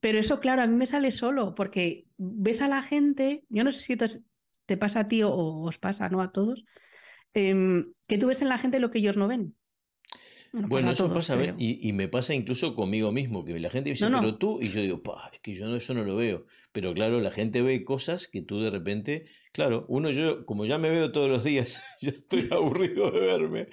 Pero 0.00 0.18
eso, 0.18 0.38
claro, 0.38 0.62
a 0.62 0.66
mí 0.66 0.76
me 0.76 0.86
sale 0.86 1.10
solo, 1.10 1.54
porque 1.54 2.06
ves 2.16 2.60
a 2.60 2.68
la 2.68 2.82
gente, 2.82 3.44
yo 3.48 3.64
no 3.64 3.72
sé 3.72 3.80
si 3.80 3.96
te 4.66 4.76
pasa 4.76 5.00
a 5.00 5.06
ti 5.08 5.22
o 5.22 5.32
os 5.32 5.78
pasa, 5.78 6.08
¿no? 6.08 6.20
A 6.20 6.30
todos, 6.30 6.64
em, 7.32 7.92
que 8.06 8.18
tú 8.18 8.28
ves 8.28 8.42
en 8.42 8.48
la 8.48 8.58
gente 8.58 8.78
lo 8.78 8.90
que 8.90 8.98
ellos 8.98 9.16
no 9.16 9.28
ven. 9.28 9.56
Bueno, 10.54 10.92
eso 10.92 11.12
pasa, 11.12 11.34
ver, 11.34 11.54
y, 11.58 11.92
me 11.92 12.06
pasa 12.06 12.32
incluso 12.32 12.76
conmigo 12.76 13.10
mismo, 13.10 13.44
que 13.44 13.58
la 13.58 13.70
gente 13.70 13.90
dice, 13.90 14.06
pero 14.08 14.36
tú, 14.36 14.60
y 14.60 14.68
yo 14.68 14.80
digo, 14.80 15.02
pa, 15.02 15.30
es 15.32 15.40
que 15.40 15.54
yo 15.54 15.66
no, 15.66 15.74
eso 15.74 15.94
no 15.94 16.04
lo 16.04 16.14
veo. 16.14 16.46
Pero 16.70 16.94
claro, 16.94 17.20
la 17.20 17.32
gente 17.32 17.60
ve 17.60 17.82
cosas 17.82 18.28
que 18.28 18.40
tú 18.40 18.60
de 18.60 18.70
repente, 18.70 19.24
claro, 19.52 19.84
uno 19.88 20.10
yo, 20.10 20.46
como 20.46 20.64
ya 20.64 20.78
me 20.78 20.90
veo 20.90 21.10
todos 21.10 21.28
los 21.28 21.42
días, 21.42 21.82
ya 22.00 22.10
estoy 22.10 22.48
aburrido 22.52 23.10
de 23.10 23.20
verme, 23.20 23.68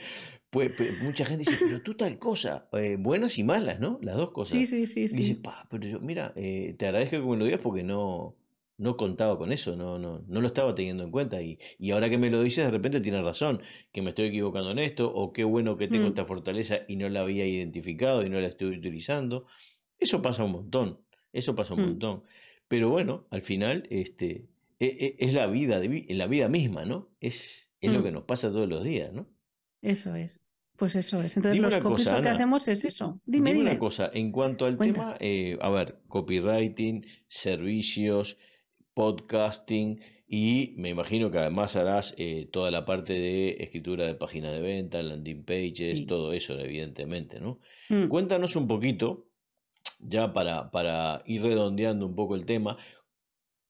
pues, 0.50 0.72
pues, 0.76 1.02
mucha 1.02 1.24
gente 1.24 1.46
dice, 1.50 1.64
pero 1.64 1.82
tú 1.82 1.96
tal 1.96 2.18
cosa, 2.18 2.68
eh, 2.74 2.98
buenas 3.00 3.38
y 3.38 3.44
malas, 3.44 3.80
¿no? 3.80 4.00
Las 4.02 4.18
dos 4.18 4.32
cosas. 4.32 4.58
Sí, 4.58 4.66
sí, 4.66 4.88
sí. 4.88 5.02
Y 5.02 5.18
dice, 5.18 5.36
pa, 5.36 5.68
pero 5.70 5.88
yo, 5.88 6.00
mira, 6.00 6.34
eh, 6.36 6.76
te 6.78 6.88
agradezco 6.88 7.18
que 7.18 7.28
me 7.28 7.38
lo 7.38 7.46
digas 7.46 7.62
porque 7.62 7.84
no, 7.84 8.36
no 8.82 8.98
contaba 8.98 9.38
con 9.38 9.52
eso, 9.52 9.76
no, 9.76 10.00
no, 10.00 10.24
no 10.28 10.42
lo 10.42 10.48
estaba 10.48 10.74
teniendo 10.74 11.04
en 11.04 11.12
cuenta. 11.12 11.40
Y, 11.40 11.60
y 11.78 11.92
ahora 11.92 12.10
que 12.10 12.18
me 12.18 12.32
lo 12.32 12.42
dices, 12.42 12.66
de 12.66 12.72
repente 12.72 13.00
tienes 13.00 13.24
razón, 13.24 13.62
que 13.92 14.02
me 14.02 14.10
estoy 14.10 14.26
equivocando 14.26 14.72
en 14.72 14.80
esto, 14.80 15.14
o 15.14 15.32
qué 15.32 15.44
bueno 15.44 15.78
que 15.78 15.88
tengo 15.88 16.06
mm. 16.06 16.08
esta 16.08 16.26
fortaleza 16.26 16.80
y 16.88 16.96
no 16.96 17.08
la 17.08 17.22
había 17.22 17.46
identificado 17.46 18.26
y 18.26 18.30
no 18.32 18.40
la 18.40 18.48
estoy 18.48 18.76
utilizando. 18.76 19.46
Eso 20.00 20.24
pasa 20.24 20.44
un 20.44 20.54
montón, 20.54 21.00
eso 21.32 21.54
pasa 21.54 21.76
un 21.76 21.82
mm. 21.82 21.86
montón. 21.86 22.24
Pero 22.68 22.90
bueno, 22.90 23.28
al 23.30 23.44
final, 23.44 23.86
este, 23.92 24.50
e, 24.80 24.86
e, 24.86 25.16
es, 25.20 25.36
la 25.36 25.46
vida, 25.46 25.80
la 25.80 26.28
vida 26.28 26.50
misma, 26.50 26.84
¿no? 26.84 27.12
Es, 27.20 27.70
es 27.82 27.94
lo 27.94 28.00
mm. 28.00 28.04
que 28.04 28.12
nos 28.12 28.24
pasa 28.24 28.52
todos 28.52 28.68
los 28.68 28.84
días, 28.84 29.14
¿no? 29.14 29.28
Eso 29.84 30.16
es. 30.16 30.48
Pues 30.76 30.96
eso 30.96 31.22
es. 31.22 31.38
Entonces, 31.38 31.62
los 31.62 31.78
copies 31.78 32.08
lo 32.08 32.22
que 32.24 32.30
hacemos 32.30 32.68
es 32.68 32.84
eso. 32.84 33.22
Dime, 33.28 33.54
dime. 33.54 33.70
una 33.70 33.78
cosa, 33.78 34.10
en 34.12 34.32
cuanto 34.32 34.66
al 34.66 34.80
tema, 34.80 35.18
eh, 35.20 35.56
a 35.62 35.70
ver, 35.70 36.00
copywriting, 36.08 37.06
servicios, 37.28 38.40
podcasting, 38.94 40.02
y 40.28 40.74
me 40.78 40.90
imagino 40.90 41.30
que 41.30 41.40
además 41.40 41.76
harás 41.76 42.16
eh, 42.18 42.48
toda 42.52 42.72
la 42.72 42.86
parte 42.86 43.14
de 43.14 43.58
escritura 43.60 44.06
de 44.06 44.16
página 44.16 44.52
de 44.52 44.62
venta, 44.62 45.04
landing 45.04 45.44
pages, 45.44 46.06
todo 46.06 46.32
eso, 46.32 46.58
evidentemente, 46.58 47.40
¿no? 47.42 47.60
Mm. 47.90 48.08
Cuéntanos 48.08 48.56
un 48.56 48.68
poquito, 48.68 49.28
ya 50.00 50.32
para, 50.32 50.72
para 50.72 51.22
ir 51.26 51.42
redondeando 51.42 52.06
un 52.06 52.16
poco 52.16 52.36
el 52.36 52.46
tema, 52.46 52.78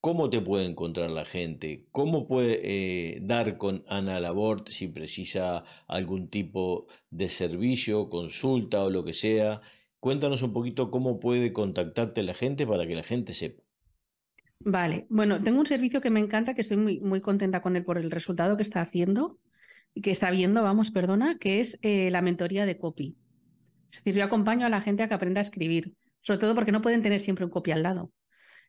¿Cómo 0.01 0.31
te 0.31 0.41
puede 0.41 0.65
encontrar 0.65 1.11
la 1.11 1.25
gente? 1.25 1.85
¿Cómo 1.91 2.27
puede 2.27 2.59
eh, 2.63 3.19
dar 3.21 3.59
con 3.59 3.83
Ana 3.87 4.19
Labort 4.19 4.69
si 4.69 4.87
precisa 4.87 5.63
algún 5.87 6.27
tipo 6.27 6.87
de 7.11 7.29
servicio, 7.29 8.09
consulta 8.09 8.83
o 8.83 8.89
lo 8.89 9.03
que 9.03 9.13
sea? 9.13 9.61
Cuéntanos 9.99 10.41
un 10.41 10.53
poquito 10.53 10.89
cómo 10.89 11.19
puede 11.19 11.53
contactarte 11.53 12.23
la 12.23 12.33
gente 12.33 12.65
para 12.65 12.87
que 12.87 12.95
la 12.95 13.03
gente 13.03 13.33
sepa. 13.33 13.61
Vale, 14.63 15.07
bueno, 15.09 15.39
tengo 15.39 15.59
un 15.59 15.65
servicio 15.65 16.01
que 16.01 16.11
me 16.11 16.19
encanta, 16.19 16.53
que 16.53 16.61
estoy 16.61 16.77
muy, 16.77 16.99
muy 16.99 17.21
contenta 17.21 17.61
con 17.61 17.75
él 17.75 17.83
por 17.83 17.97
el 17.97 18.11
resultado 18.11 18.57
que 18.57 18.63
está 18.63 18.81
haciendo 18.81 19.39
y 19.93 20.01
que 20.01 20.11
está 20.11 20.29
viendo, 20.29 20.63
vamos, 20.63 20.91
perdona, 20.91 21.37
que 21.37 21.59
es 21.59 21.79
eh, 21.81 22.11
la 22.11 22.21
mentoría 22.21 22.65
de 22.65 22.77
copy. 22.77 23.15
Es 23.91 24.03
decir, 24.03 24.19
yo 24.19 24.23
acompaño 24.23 24.65
a 24.65 24.69
la 24.69 24.81
gente 24.81 25.03
a 25.03 25.07
que 25.07 25.15
aprenda 25.15 25.39
a 25.39 25.43
escribir, 25.43 25.95
sobre 26.21 26.39
todo 26.39 26.55
porque 26.55 26.71
no 26.71 26.81
pueden 26.81 27.01
tener 27.01 27.21
siempre 27.21 27.45
un 27.45 27.51
copy 27.51 27.71
al 27.71 27.83
lado. 27.83 28.11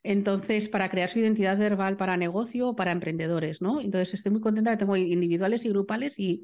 Entonces, 0.03 0.67
para 0.67 0.89
crear 0.89 1.09
su 1.09 1.19
identidad 1.19 1.57
verbal 1.57 1.95
para 1.95 2.17
negocio 2.17 2.69
o 2.69 2.75
para 2.75 2.91
emprendedores, 2.91 3.61
¿no? 3.61 3.79
Entonces, 3.79 4.13
estoy 4.13 4.33
muy 4.33 4.41
contenta 4.41 4.77
tengo 4.77 4.97
individuales 4.97 5.63
y 5.63 5.69
grupales 5.69 6.19
y, 6.19 6.43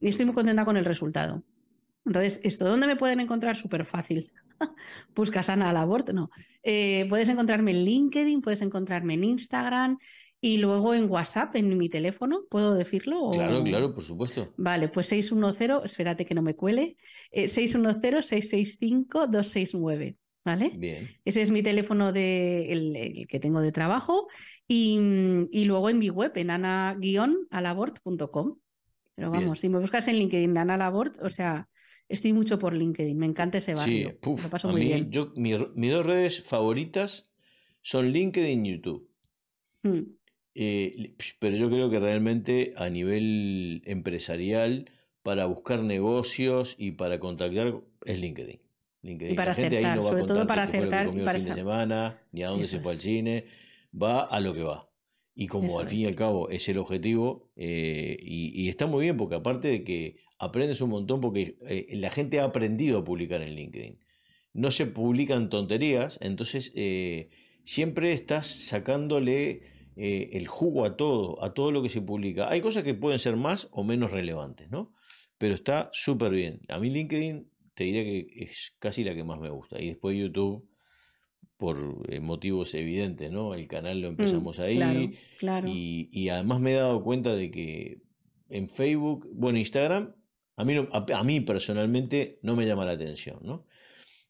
estoy 0.00 0.26
muy 0.26 0.34
contenta 0.34 0.64
con 0.66 0.76
el 0.76 0.84
resultado. 0.84 1.42
Entonces, 2.04 2.40
¿esto 2.42 2.66
dónde 2.66 2.86
me 2.86 2.96
pueden 2.96 3.20
encontrar? 3.20 3.56
Súper 3.56 3.86
fácil. 3.86 4.30
Buscas 5.14 5.48
Ana 5.48 5.72
Labort, 5.72 6.10
no. 6.10 6.30
Eh, 6.62 7.06
puedes 7.08 7.28
encontrarme 7.28 7.70
en 7.72 7.84
LinkedIn, 7.84 8.40
puedes 8.40 8.62
encontrarme 8.62 9.14
en 9.14 9.24
Instagram 9.24 9.98
y 10.40 10.58
luego 10.58 10.94
en 10.94 11.10
WhatsApp, 11.10 11.56
en 11.56 11.76
mi 11.78 11.88
teléfono, 11.88 12.42
¿puedo 12.50 12.74
decirlo? 12.74 13.30
Claro, 13.30 13.62
claro, 13.62 13.94
por 13.94 14.02
supuesto. 14.02 14.52
Vale, 14.56 14.88
pues 14.88 15.06
610, 15.06 15.84
espérate 15.84 16.26
que 16.26 16.34
no 16.34 16.42
me 16.42 16.56
cuele, 16.56 16.96
eh, 17.30 17.44
610-665-269. 17.44 20.16
¿vale? 20.44 20.72
Bien. 20.74 21.08
Ese 21.24 21.40
es 21.42 21.50
mi 21.50 21.62
teléfono 21.62 22.12
de, 22.12 22.72
el, 22.72 23.26
que 23.28 23.40
tengo 23.40 23.60
de 23.60 23.72
trabajo 23.72 24.28
y, 24.66 24.98
luego 25.64 25.90
en 25.90 25.98
mi 25.98 26.10
web, 26.10 26.32
en 26.34 26.50
ana-alabort.com. 26.50 28.56
Pero 29.14 29.30
vamos, 29.30 29.60
si 29.60 29.68
me 29.68 29.78
buscas 29.78 30.08
en 30.08 30.16
LinkedIn, 30.16 30.56
Ana 30.56 30.76
Labort, 30.76 31.18
o 31.22 31.30
sea, 31.30 31.68
estoy 32.12 32.32
mucho 32.32 32.58
por 32.58 32.74
LinkedIn, 32.74 33.18
me 33.18 33.26
encanta 33.26 33.58
ese 33.58 33.74
barrio. 33.74 34.10
Sí, 34.10 34.16
puf, 34.20 34.48
paso 34.48 34.68
muy 34.68 34.82
bien. 34.82 35.10
Yo, 35.10 35.32
mis 35.34 35.92
dos 35.92 36.06
redes 36.06 36.42
favoritas 36.42 37.30
son 37.80 38.12
LinkedIn 38.12 38.66
y 38.66 38.72
YouTube. 38.72 39.08
Mm. 39.82 40.00
Eh, 40.54 41.14
pero 41.38 41.56
yo 41.56 41.70
creo 41.70 41.90
que 41.90 41.98
realmente 41.98 42.74
a 42.76 42.88
nivel 42.90 43.82
empresarial, 43.86 44.90
para 45.22 45.46
buscar 45.46 45.82
negocios 45.82 46.74
y 46.78 46.92
para 46.92 47.18
contactar, 47.20 47.80
es 48.04 48.20
LinkedIn. 48.20 48.60
Y 49.02 49.34
para 49.34 49.52
acertar, 49.52 50.02
sobre 50.02 50.24
todo 50.24 50.46
para 50.46 50.62
acertar. 50.64 51.08
Y 51.12 51.20
para 51.20 51.38
el 51.38 51.42
fin 51.42 51.48
de 51.48 51.54
semana, 51.54 52.20
ni 52.30 52.42
a 52.42 52.48
dónde 52.48 52.68
se 52.68 52.78
fue 52.78 52.92
al 52.92 53.00
cine, 53.00 53.46
va 54.00 54.22
a 54.22 54.40
lo 54.40 54.54
que 54.54 54.62
va. 54.62 54.88
Y 55.34 55.46
como 55.46 55.80
al 55.80 55.88
fin 55.88 56.00
y 56.00 56.06
al 56.06 56.14
cabo 56.14 56.50
es 56.50 56.68
el 56.68 56.78
objetivo, 56.78 57.50
eh, 57.56 58.16
y, 58.20 58.68
está 58.68 58.86
muy 58.86 59.04
bien 59.04 59.16
porque 59.16 59.34
aparte 59.34 59.68
de 59.68 59.82
que 59.82 60.16
aprendes 60.44 60.80
un 60.80 60.90
montón, 60.90 61.20
porque 61.20 61.56
eh, 61.66 61.86
la 61.92 62.10
gente 62.10 62.40
ha 62.40 62.44
aprendido 62.44 62.98
a 62.98 63.04
publicar 63.04 63.42
en 63.42 63.54
LinkedIn. 63.54 63.98
No 64.52 64.70
se 64.70 64.86
publican 64.86 65.48
tonterías, 65.48 66.18
entonces 66.20 66.72
eh, 66.74 67.30
siempre 67.64 68.12
estás 68.12 68.46
sacándole 68.46 69.70
el 69.94 70.48
jugo 70.48 70.86
a 70.86 70.96
todo, 70.96 71.44
a 71.44 71.52
todo 71.52 71.70
lo 71.70 71.82
que 71.82 71.90
se 71.90 72.00
publica. 72.00 72.48
Hay 72.50 72.62
cosas 72.62 72.82
que 72.82 72.94
pueden 72.94 73.18
ser 73.18 73.36
más 73.36 73.68
o 73.72 73.84
menos 73.84 74.10
relevantes, 74.10 74.70
¿no? 74.70 74.94
Pero 75.36 75.54
está 75.54 75.90
súper 75.92 76.32
bien. 76.32 76.60
A 76.68 76.78
mí 76.78 76.88
LinkedIn 76.88 77.46
te 77.74 77.84
diría 77.84 78.02
que 78.04 78.26
es 78.36 78.74
casi 78.78 79.04
la 79.04 79.14
que 79.14 79.24
más 79.24 79.40
me 79.40 79.50
gusta. 79.50 79.80
Y 79.80 79.88
después 79.88 80.18
YouTube, 80.18 80.68
por 81.56 82.06
eh, 82.08 82.20
motivos 82.20 82.74
evidentes, 82.74 83.30
¿no? 83.30 83.54
El 83.54 83.68
canal 83.68 84.00
lo 84.00 84.08
mm, 84.08 84.10
empezamos 84.10 84.58
ahí. 84.58 84.76
Claro, 85.38 85.68
Y, 85.68 86.28
además 86.28 86.60
me 86.60 86.72
he 86.72 86.76
dado 86.76 87.02
cuenta 87.02 87.34
de 87.34 87.50
que 87.50 88.02
en 88.48 88.68
Facebook, 88.68 89.28
bueno, 89.32 89.58
Instagram, 89.58 90.14
a 90.62 90.64
mí, 90.64 90.88
a, 90.92 91.24
mí 91.24 91.40
personalmente 91.40 92.38
no 92.42 92.54
me 92.56 92.66
llama 92.66 92.84
la 92.84 92.92
atención, 92.92 93.38
¿no? 93.42 93.66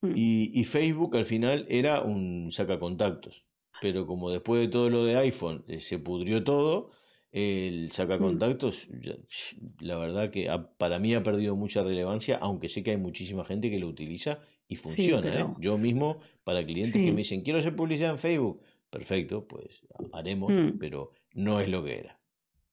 Mm. 0.00 0.12
Y, 0.16 0.64
Facebook 0.64 1.16
al 1.16 1.26
final 1.26 1.66
era 1.68 2.00
un 2.00 2.50
sacacontactos. 2.50 3.46
Pero 3.80 4.06
como 4.06 4.30
después 4.30 4.60
de 4.60 4.68
todo 4.68 4.90
lo 4.90 5.04
de 5.04 5.16
iPhone 5.16 5.64
eh, 5.68 5.80
se 5.80 5.98
pudrió 5.98 6.42
todo, 6.42 6.90
el 7.30 7.90
sacacontactos, 7.90 8.88
mm. 8.88 9.84
la 9.84 9.96
verdad 9.96 10.30
que 10.30 10.48
para 10.78 10.98
mí 10.98 11.14
ha 11.14 11.22
perdido 11.22 11.54
mucha 11.54 11.82
relevancia, 11.82 12.38
aunque 12.40 12.68
sé 12.68 12.82
que 12.82 12.92
hay 12.92 12.96
muchísima 12.96 13.44
gente 13.44 13.70
que 13.70 13.78
lo 13.78 13.88
utiliza 13.88 14.40
y 14.68 14.76
funciona. 14.76 15.40
¿eh? 15.40 15.46
Yo 15.58 15.78
mismo, 15.78 16.18
para 16.44 16.64
clientes 16.64 16.92
que 16.92 17.12
me 17.12 17.18
dicen, 17.18 17.42
quiero 17.42 17.58
hacer 17.58 17.76
publicidad 17.76 18.10
en 18.10 18.18
Facebook, 18.18 18.62
perfecto, 18.90 19.46
pues 19.46 19.82
haremos, 20.12 20.52
mm. 20.52 20.78
pero 20.78 21.10
no 21.34 21.60
es 21.60 21.68
lo 21.68 21.84
que 21.84 21.98
era. 21.98 22.21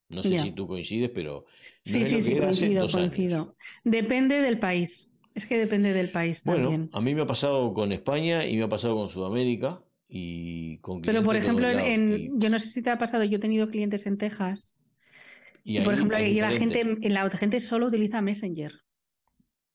No 0.09 0.23
sé 0.23 0.39
si 0.39 0.51
tú 0.51 0.67
coincides, 0.67 1.11
pero... 1.13 1.45
sí, 1.85 2.03
sí, 2.03 2.21
sí, 2.21 2.35
coincido, 2.35 2.87
coincido. 2.87 3.55
Depende 3.83 4.41
del 4.41 4.59
país. 4.59 5.09
Es 5.35 5.45
que 5.45 5.57
depende 5.57 5.93
del 5.93 6.11
país 6.11 6.43
bueno, 6.43 6.89
A 6.91 6.99
mí 6.99 7.15
me 7.15 7.21
ha 7.21 7.27
pasado 7.27 7.73
con 7.73 7.91
España 7.91 8.45
y 8.45 8.57
me 8.57 8.63
ha 8.63 8.69
pasado 8.69 8.95
con 8.95 9.07
Sudamérica 9.07 9.81
y 10.07 10.79
Pero 11.03 11.23
por 11.23 11.35
ejemplo, 11.35 11.69
en, 11.69 12.39
yo 12.39 12.49
no 12.49 12.57
sé 12.57 12.67
si 12.67 12.81
te 12.81 12.89
ha 12.89 12.97
pasado, 12.97 13.23
yo 13.23 13.37
he 13.37 13.39
tenido 13.39 13.69
clientes 13.69 14.07
en 14.07 14.17
Texas. 14.17 14.75
Y, 15.63 15.79
por 15.81 15.93
ejemplo, 15.93 16.17
ahí 16.17 16.41
la 16.41 16.49
gente, 16.49 16.81
en 16.81 17.13
la 17.13 17.29
gente 17.29 17.59
solo 17.59 17.85
utiliza 17.85 18.21
Messenger. 18.21 18.73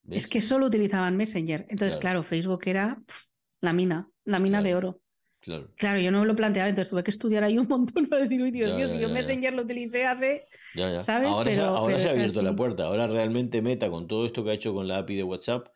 Es 0.09 0.27
que 0.27 0.41
solo 0.41 0.67
utilizaban 0.67 1.15
Messenger. 1.15 1.65
Entonces, 1.69 1.97
claro, 1.97 2.21
Facebook 2.23 2.63
era 2.65 3.01
la 3.61 3.73
mina, 3.73 4.09
la 4.25 4.39
mina 4.39 4.61
de 4.61 4.75
oro. 4.75 4.99
Claro. 5.45 5.69
claro. 5.77 5.99
yo 5.99 6.11
no 6.11 6.21
me 6.21 6.25
lo 6.25 6.35
planteaba, 6.35 6.67
entonces 6.67 6.89
tuve 6.89 7.03
que 7.03 7.11
estudiar 7.11 7.43
ahí 7.43 7.57
un 7.59 7.67
montón 7.67 8.07
para 8.07 8.23
decir, 8.23 8.41
uy, 8.41 8.51
Dios 8.51 8.75
mío, 8.75 8.89
si 8.89 8.99
yo 8.99 9.09
Messenger 9.09 9.53
lo 9.53 9.61
utilicé 9.61 10.05
hace. 10.05 10.45
¿Sabes? 11.01 11.29
Ahora, 11.29 11.49
pero, 11.51 11.65
ahora 11.65 11.99
se 11.99 12.09
ha 12.09 12.11
abierto 12.11 12.41
la 12.41 12.55
puerta. 12.55 12.85
Ahora 12.85 13.05
realmente 13.07 13.61
Meta, 13.61 13.89
con 13.89 14.07
todo 14.07 14.25
esto 14.25 14.43
que 14.43 14.49
ha 14.49 14.53
hecho 14.53 14.73
con 14.73 14.87
la 14.87 14.97
API 14.97 15.15
de 15.15 15.23
WhatsApp, 15.23 15.67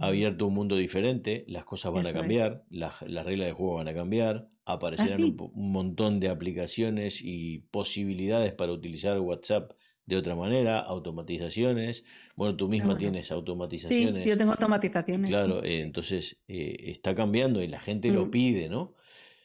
ha 0.00 0.06
abierto 0.06 0.46
un 0.46 0.54
mundo 0.54 0.76
diferente, 0.76 1.44
las 1.48 1.64
cosas 1.64 1.92
van 1.92 2.06
a 2.06 2.12
cambiar, 2.12 2.64
las, 2.70 3.00
reglas 3.00 3.46
de 3.48 3.52
juego 3.52 3.74
van 3.74 3.88
a 3.88 3.94
cambiar, 3.94 4.44
aparecerán 4.64 5.36
un, 5.54 5.72
montón 5.72 6.20
de 6.20 6.28
aplicaciones 6.28 7.20
y 7.22 7.60
posibilidades 7.70 8.52
para 8.52 8.72
utilizar 8.72 9.18
WhatsApp 9.20 9.72
de 10.08 10.16
otra 10.16 10.34
manera, 10.34 10.80
automatizaciones. 10.80 12.02
Bueno, 12.34 12.56
tú 12.56 12.66
misma 12.66 12.96
tienes 12.96 13.30
automatizaciones. 13.30 14.24
Sí, 14.24 14.30
yo 14.30 14.38
tengo 14.38 14.52
automatizaciones. 14.52 15.28
Claro, 15.28 15.62
eh, 15.62 15.82
entonces 15.82 16.38
eh, 16.48 16.76
está 16.86 17.14
cambiando 17.14 17.62
y 17.62 17.68
la 17.68 17.78
gente 17.78 18.10
lo 18.10 18.24
mm. 18.24 18.30
pide, 18.30 18.68
¿no? 18.70 18.94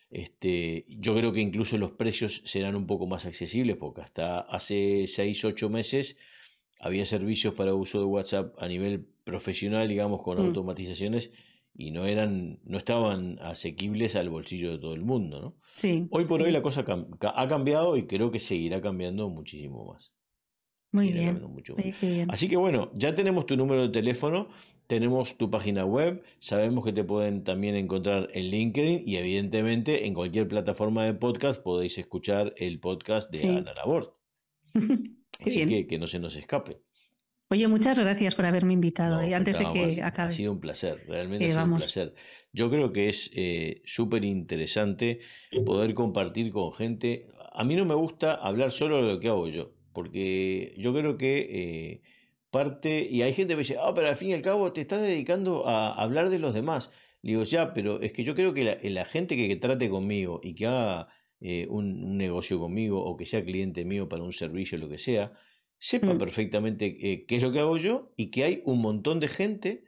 Este, 0.09 0.85
yo 0.87 1.15
creo 1.15 1.33
que 1.33 1.41
incluso 1.41 1.77
los 1.77 1.91
precios 1.91 2.43
serán 2.45 2.77
un 2.77 2.87
poco 2.87 3.07
más 3.07 3.25
accesibles 3.25 3.75
porque 3.75 4.01
hasta 4.01 4.39
hace 4.39 5.05
6, 5.05 5.43
8 5.43 5.69
meses 5.69 6.15
había 6.79 7.05
servicios 7.05 7.53
para 7.55 7.73
uso 7.73 7.99
de 7.99 8.05
WhatsApp 8.05 8.55
a 8.57 8.69
nivel 8.69 9.05
profesional, 9.25 9.89
digamos, 9.89 10.21
con 10.21 10.37
mm. 10.37 10.45
automatizaciones 10.45 11.31
y 11.75 11.91
no 11.91 12.05
eran, 12.05 12.61
no 12.63 12.77
estaban 12.77 13.37
asequibles 13.41 14.15
al 14.15 14.29
bolsillo 14.29 14.71
de 14.71 14.77
todo 14.77 14.93
el 14.93 15.01
mundo, 15.01 15.41
¿no? 15.41 15.55
Sí. 15.73 16.07
Hoy 16.09 16.23
por 16.23 16.41
hoy 16.41 16.51
la 16.53 16.61
cosa 16.61 16.85
ha 16.85 17.47
cambiado 17.49 17.97
y 17.97 18.03
creo 18.07 18.31
que 18.31 18.39
seguirá 18.39 18.79
cambiando 18.79 19.27
muchísimo 19.27 19.83
más. 19.91 20.13
Muy 20.93 21.11
bien. 21.11 21.41
Así 22.29 22.47
que 22.47 22.55
bueno, 22.55 22.91
ya 22.93 23.15
tenemos 23.15 23.47
tu 23.47 23.57
número 23.57 23.81
de 23.81 23.89
teléfono, 23.89 24.47
tenemos 24.85 25.39
tu 25.39 25.49
página 25.49 25.85
web, 25.85 26.21
sabemos 26.37 26.85
que 26.85 26.93
te 26.93 27.03
pueden 27.03 27.43
también 27.43 27.75
encontrar 27.75 28.29
en 28.31 28.51
LinkedIn 28.51 29.01
y 29.03 29.17
evidentemente 29.17 30.05
en 30.05 30.13
cualquier 30.13 30.47
plataforma 30.47 31.03
de 31.03 31.15
podcast 31.15 31.63
podéis 31.63 31.97
escuchar 31.97 32.53
el 32.57 32.79
podcast 32.79 33.31
de 33.31 33.57
Ana 33.57 33.73
Labor. 33.73 34.15
Así 35.43 35.67
que 35.67 35.87
que 35.87 35.97
no 35.97 36.05
se 36.05 36.19
nos 36.19 36.35
escape. 36.35 36.79
Oye, 37.49 37.67
muchas 37.67 37.97
gracias 37.97 38.35
por 38.35 38.45
haberme 38.45 38.73
invitado 38.73 39.25
y 39.25 39.33
antes 39.33 39.57
de 39.57 39.65
que 39.65 40.03
acabes. 40.03 40.35
Ha 40.35 40.37
sido 40.37 40.51
un 40.51 40.59
placer, 40.59 41.03
realmente 41.07 41.45
ha 41.45 41.49
sido 41.49 41.63
un 41.63 41.77
placer. 41.77 42.13
Yo 42.51 42.69
creo 42.69 42.93
que 42.93 43.09
es 43.09 43.31
eh, 43.33 43.81
súper 43.83 44.25
interesante 44.25 45.21
poder 45.65 45.95
compartir 45.95 46.51
con 46.51 46.71
gente. 46.71 47.27
A 47.51 47.63
mí 47.63 47.75
no 47.75 47.85
me 47.85 47.95
gusta 47.95 48.35
hablar 48.35 48.69
solo 48.69 48.97
de 48.97 49.13
lo 49.13 49.19
que 49.19 49.27
hago 49.27 49.47
yo, 49.49 49.71
porque 49.93 50.73
yo 50.77 50.93
creo 50.93 51.17
que 51.17 51.47
eh, 51.49 52.01
parte, 52.51 53.07
y 53.09 53.21
hay 53.21 53.33
gente 53.33 53.53
que 53.53 53.57
me 53.57 53.61
dice, 53.61 53.77
ah, 53.79 53.93
pero 53.95 54.09
al 54.09 54.17
fin 54.17 54.29
y 54.29 54.33
al 54.33 54.41
cabo 54.41 54.73
te 54.73 54.81
estás 54.81 55.01
dedicando 55.01 55.67
a 55.67 55.93
hablar 55.93 56.29
de 56.29 56.39
los 56.39 56.53
demás. 56.53 56.91
digo, 57.21 57.43
ya, 57.43 57.73
pero 57.73 58.01
es 58.01 58.11
que 58.13 58.23
yo 58.23 58.35
creo 58.35 58.53
que 58.53 58.79
la, 58.83 59.05
gente 59.05 59.35
que, 59.35 59.55
trate 59.55 59.89
conmigo 59.89 60.41
y 60.43 60.55
que 60.55 60.67
haga 60.67 61.07
eh, 61.39 61.67
un, 61.69 62.03
un 62.03 62.17
negocio 62.17 62.59
conmigo 62.59 63.03
o 63.03 63.15
que 63.17 63.25
sea 63.25 63.43
cliente 63.43 63.85
mío 63.85 64.09
para 64.09 64.23
un 64.23 64.33
servicio, 64.33 64.77
lo 64.77 64.89
que 64.89 64.97
sea, 64.97 65.33
sepa 65.83 66.13
mm. 66.13 66.17
perfectamente 66.17 66.85
eh, 66.85 67.25
qué 67.25 67.35
es 67.35 67.43
lo 67.43 67.51
que 67.51 67.59
hago 67.59 67.75
yo 67.75 68.13
y 68.15 68.27
que 68.27 68.45
hay 68.45 68.61
un 68.63 68.79
montón 68.79 69.19
de 69.19 69.27
gente 69.27 69.83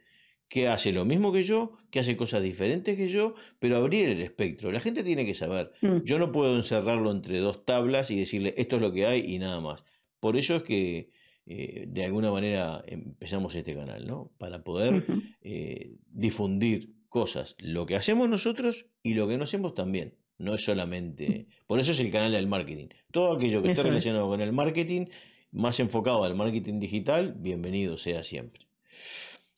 que 0.46 0.68
hace 0.68 0.92
lo 0.92 1.06
mismo 1.06 1.32
que 1.32 1.42
yo, 1.42 1.78
que 1.90 2.00
hace 2.00 2.18
cosas 2.18 2.42
diferentes 2.42 2.98
que 2.98 3.08
yo, 3.08 3.34
pero 3.58 3.78
abrir 3.78 4.10
el 4.10 4.20
espectro. 4.20 4.70
La 4.70 4.80
gente 4.80 5.02
tiene 5.02 5.24
que 5.24 5.32
saber. 5.32 5.72
Mm. 5.80 6.02
Yo 6.04 6.18
no 6.18 6.32
puedo 6.32 6.54
encerrarlo 6.54 7.10
entre 7.10 7.38
dos 7.38 7.64
tablas 7.64 8.10
y 8.10 8.18
decirle 8.18 8.54
esto 8.58 8.76
es 8.76 8.82
lo 8.82 8.92
que 8.92 9.06
hay 9.06 9.24
y 9.34 9.38
nada 9.38 9.58
más. 9.60 9.86
Por 10.26 10.36
eso 10.36 10.56
es 10.56 10.64
que 10.64 11.10
eh, 11.46 11.84
de 11.86 12.04
alguna 12.04 12.32
manera 12.32 12.82
empezamos 12.88 13.54
este 13.54 13.76
canal, 13.76 14.08
¿no? 14.08 14.32
Para 14.38 14.64
poder 14.64 15.04
eh, 15.40 15.98
difundir 16.10 16.96
cosas, 17.08 17.54
lo 17.60 17.86
que 17.86 17.94
hacemos 17.94 18.28
nosotros 18.28 18.86
y 19.04 19.14
lo 19.14 19.28
que 19.28 19.38
no 19.38 19.44
hacemos 19.44 19.74
también. 19.74 20.16
No 20.36 20.56
es 20.56 20.64
solamente. 20.64 21.46
Por 21.68 21.78
eso 21.78 21.92
es 21.92 22.00
el 22.00 22.10
canal 22.10 22.32
del 22.32 22.48
marketing. 22.48 22.88
Todo 23.12 23.36
aquello 23.36 23.62
que 23.62 23.70
esté 23.70 23.84
relacionado 23.84 24.26
con 24.26 24.40
el 24.40 24.52
marketing, 24.52 25.04
más 25.52 25.78
enfocado 25.78 26.24
al 26.24 26.34
marketing 26.34 26.80
digital, 26.80 27.36
bienvenido 27.38 27.96
sea 27.96 28.24
siempre. 28.24 28.66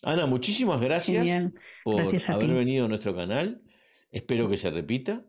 Ana, 0.02 0.26
muchísimas 0.26 0.82
gracias 0.82 1.50
por 1.82 1.98
haber 1.98 2.52
venido 2.52 2.84
a 2.84 2.88
nuestro 2.88 3.16
canal. 3.16 3.62
Espero 4.10 4.50
que 4.50 4.58
se 4.58 4.68
repita. 4.68 5.24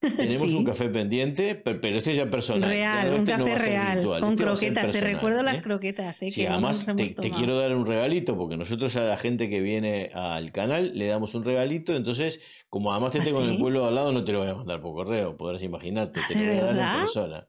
Tenemos 0.00 0.52
un 0.52 0.64
café 0.64 0.88
pendiente, 0.88 1.56
pero 1.56 1.96
este 1.96 2.14
ya 2.14 2.30
personal. 2.30 2.70
Real, 2.70 3.08
un 3.08 3.20
este 3.20 3.32
café 3.32 3.58
real, 3.58 4.04
con 4.04 4.30
este 4.30 4.44
croquetas. 4.44 4.90
te 4.90 5.00
recuerdo 5.00 5.42
las 5.42 5.58
¿eh? 5.58 5.62
croquetas. 5.62 6.22
¿eh? 6.22 6.30
Sí, 6.30 6.46
además 6.46 6.86
te, 6.96 7.30
quiero 7.30 7.58
dar 7.58 7.74
un 7.74 7.84
regalito, 7.84 8.36
porque 8.36 8.56
nosotros 8.56 8.94
a 8.96 9.02
la 9.02 9.16
gente 9.16 9.50
que 9.50 9.60
viene 9.60 10.10
al 10.14 10.52
canal 10.52 10.96
le 10.96 11.06
damos 11.06 11.34
un 11.34 11.44
regalito. 11.44 11.96
Entonces, 11.96 12.40
como 12.68 12.92
además 12.92 13.12
te 13.12 13.20
¿Ah, 13.20 13.24
tengo 13.24 13.42
en 13.42 13.50
el 13.50 13.58
pueblo 13.58 13.86
al 13.86 13.94
lado, 13.94 14.12
no 14.12 14.24
te 14.24 14.32
lo 14.32 14.40
voy 14.40 14.48
a 14.48 14.54
mandar 14.54 14.80
por 14.80 14.94
correo, 14.94 15.36
podrás 15.36 15.62
imaginarte, 15.62 16.20
te 16.28 16.34
lo 16.34 16.40
voy 16.40 16.56
a 16.56 16.64
dar 16.64 16.94
en 16.94 17.00
persona. 17.00 17.48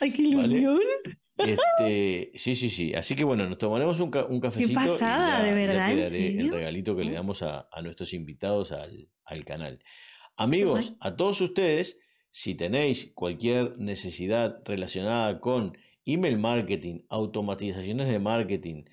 ¡Ay, 0.00 0.12
qué 0.12 0.22
ilusión! 0.22 0.80
Este, 1.38 2.32
sí, 2.34 2.54
sí, 2.54 2.70
sí. 2.70 2.94
Así 2.94 3.14
que 3.14 3.24
bueno, 3.24 3.48
nos 3.48 3.58
tomaremos 3.58 4.00
un, 4.00 4.10
un 4.28 4.40
cafecito. 4.40 4.68
Qué 4.68 4.86
pasada, 4.86 5.42
de 5.42 5.52
verdad. 5.52 5.90
el 5.92 6.50
regalito 6.50 6.96
que 6.96 7.04
le 7.04 7.12
damos 7.12 7.42
a, 7.42 7.68
nuestros 7.82 8.12
invitados 8.14 8.72
al, 8.72 9.44
canal. 9.44 9.78
Amigos, 10.36 10.94
a 11.00 11.16
todos 11.16 11.40
ustedes, 11.40 11.98
si 12.30 12.54
tenéis 12.54 13.12
cualquier 13.14 13.78
necesidad 13.78 14.62
relacionada 14.64 15.40
con 15.40 15.76
email 16.04 16.38
marketing, 16.38 17.00
automatizaciones 17.08 18.08
de 18.08 18.18
marketing, 18.18 18.84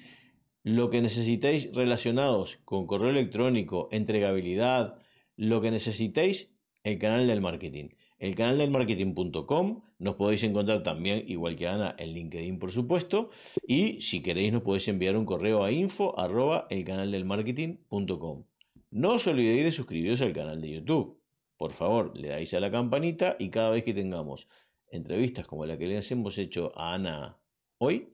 lo 0.64 0.90
que 0.90 1.02
necesitéis 1.02 1.74
relacionados 1.74 2.58
con 2.64 2.88
correo 2.88 3.10
electrónico, 3.10 3.90
entregabilidad, 3.92 4.96
lo 5.36 5.62
que 5.62 5.72
necesitéis, 5.72 6.54
el 6.84 6.98
canal 7.00 7.28
del 7.28 7.42
marketing 7.42 7.90
el 8.24 8.36
canal 8.36 8.58
del 8.58 8.72
marketing.com. 8.72 9.82
Nos 10.00 10.16
podéis 10.16 10.44
encontrar 10.44 10.82
también, 10.82 11.26
igual 11.28 11.58
que 11.58 11.68
Ana, 11.68 11.94
en 12.00 12.14
LinkedIn, 12.14 12.58
por 12.58 12.72
supuesto. 12.72 13.32
Y 13.68 14.00
si 14.00 14.22
queréis, 14.22 14.54
nos 14.54 14.64
podéis 14.64 14.88
enviar 14.88 15.18
un 15.18 15.26
correo 15.26 15.66
a 15.66 15.74
info 15.74 16.18
arroba 16.18 16.66
el 16.70 16.86
canal 16.86 17.12
del 17.12 17.26
marketing.com. 17.26 18.46
No 18.92 19.10
os 19.12 19.28
olvidéis 19.28 19.66
de 19.66 19.72
suscribiros 19.72 20.22
al 20.22 20.32
canal 20.32 20.62
de 20.62 20.72
YouTube. 20.72 21.20
Por 21.64 21.72
favor, 21.72 22.12
le 22.18 22.28
dais 22.28 22.54
a 22.54 22.60
la 22.60 22.70
campanita 22.70 23.38
y 23.40 23.50
cada 23.50 23.70
vez 23.70 23.86
que 23.86 23.94
tengamos 23.94 24.50
entrevistas 24.92 25.48
como 25.48 25.66
la 25.66 25.78
que 25.78 25.88
les 25.88 26.12
hemos 26.12 26.38
hecho 26.38 26.78
a 26.78 26.94
Ana 26.94 27.38
hoy, 27.78 28.10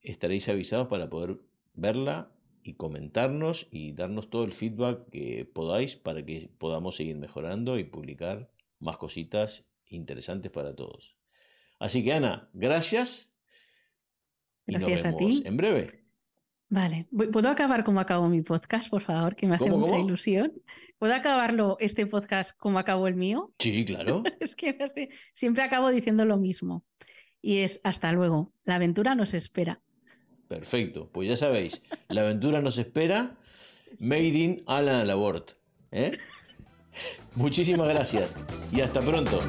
estaréis 0.00 0.48
avisados 0.48 0.88
para 0.88 1.10
poder 1.10 1.40
verla 1.74 2.32
y 2.62 2.72
comentarnos 2.72 3.68
y 3.70 3.92
darnos 3.92 4.30
todo 4.30 4.44
el 4.44 4.54
feedback 4.54 5.10
que 5.10 5.44
podáis 5.44 5.96
para 5.96 6.24
que 6.24 6.48
podamos 6.56 6.96
seguir 6.96 7.18
mejorando 7.18 7.78
y 7.78 7.84
publicar 7.84 8.50
más 8.78 8.96
cositas 8.96 9.66
interesantes 9.84 10.50
para 10.50 10.74
todos. 10.74 11.18
Así 11.78 12.02
que 12.02 12.14
Ana, 12.14 12.48
gracias. 12.54 13.30
Y 14.66 14.72
gracias 14.72 15.04
nos 15.04 15.18
vemos 15.18 15.34
a 15.34 15.42
ti. 15.42 15.42
En 15.46 15.56
breve. 15.58 16.07
Vale, 16.70 17.06
¿puedo 17.32 17.48
acabar 17.48 17.82
como 17.82 18.00
acabo 18.00 18.28
mi 18.28 18.42
podcast, 18.42 18.90
por 18.90 19.00
favor? 19.00 19.34
Que 19.34 19.46
me 19.46 19.54
hace 19.54 19.70
mucha 19.70 19.98
ilusión. 19.98 20.52
¿Puedo 20.98 21.14
acabarlo 21.14 21.76
este 21.80 22.06
podcast 22.06 22.56
como 22.58 22.78
acabo 22.78 23.08
el 23.08 23.14
mío? 23.14 23.52
Sí, 23.58 23.84
claro. 23.84 24.22
es 24.40 24.54
que 24.54 25.08
siempre 25.32 25.62
acabo 25.62 25.90
diciendo 25.90 26.24
lo 26.24 26.36
mismo. 26.36 26.84
Y 27.40 27.58
es 27.58 27.80
hasta 27.84 28.12
luego. 28.12 28.52
La 28.64 28.74
aventura 28.74 29.14
nos 29.14 29.32
espera. 29.32 29.80
Perfecto. 30.48 31.08
Pues 31.10 31.28
ya 31.28 31.36
sabéis, 31.36 31.82
la 32.08 32.22
aventura 32.22 32.60
nos 32.60 32.78
espera. 32.78 33.38
Made 33.98 34.26
in 34.26 34.62
Alan 34.66 35.06
Labort. 35.06 35.52
¿eh? 35.90 36.10
Muchísimas 37.34 37.88
gracias 37.88 38.36
y 38.72 38.80
hasta 38.80 39.00
pronto. 39.00 39.40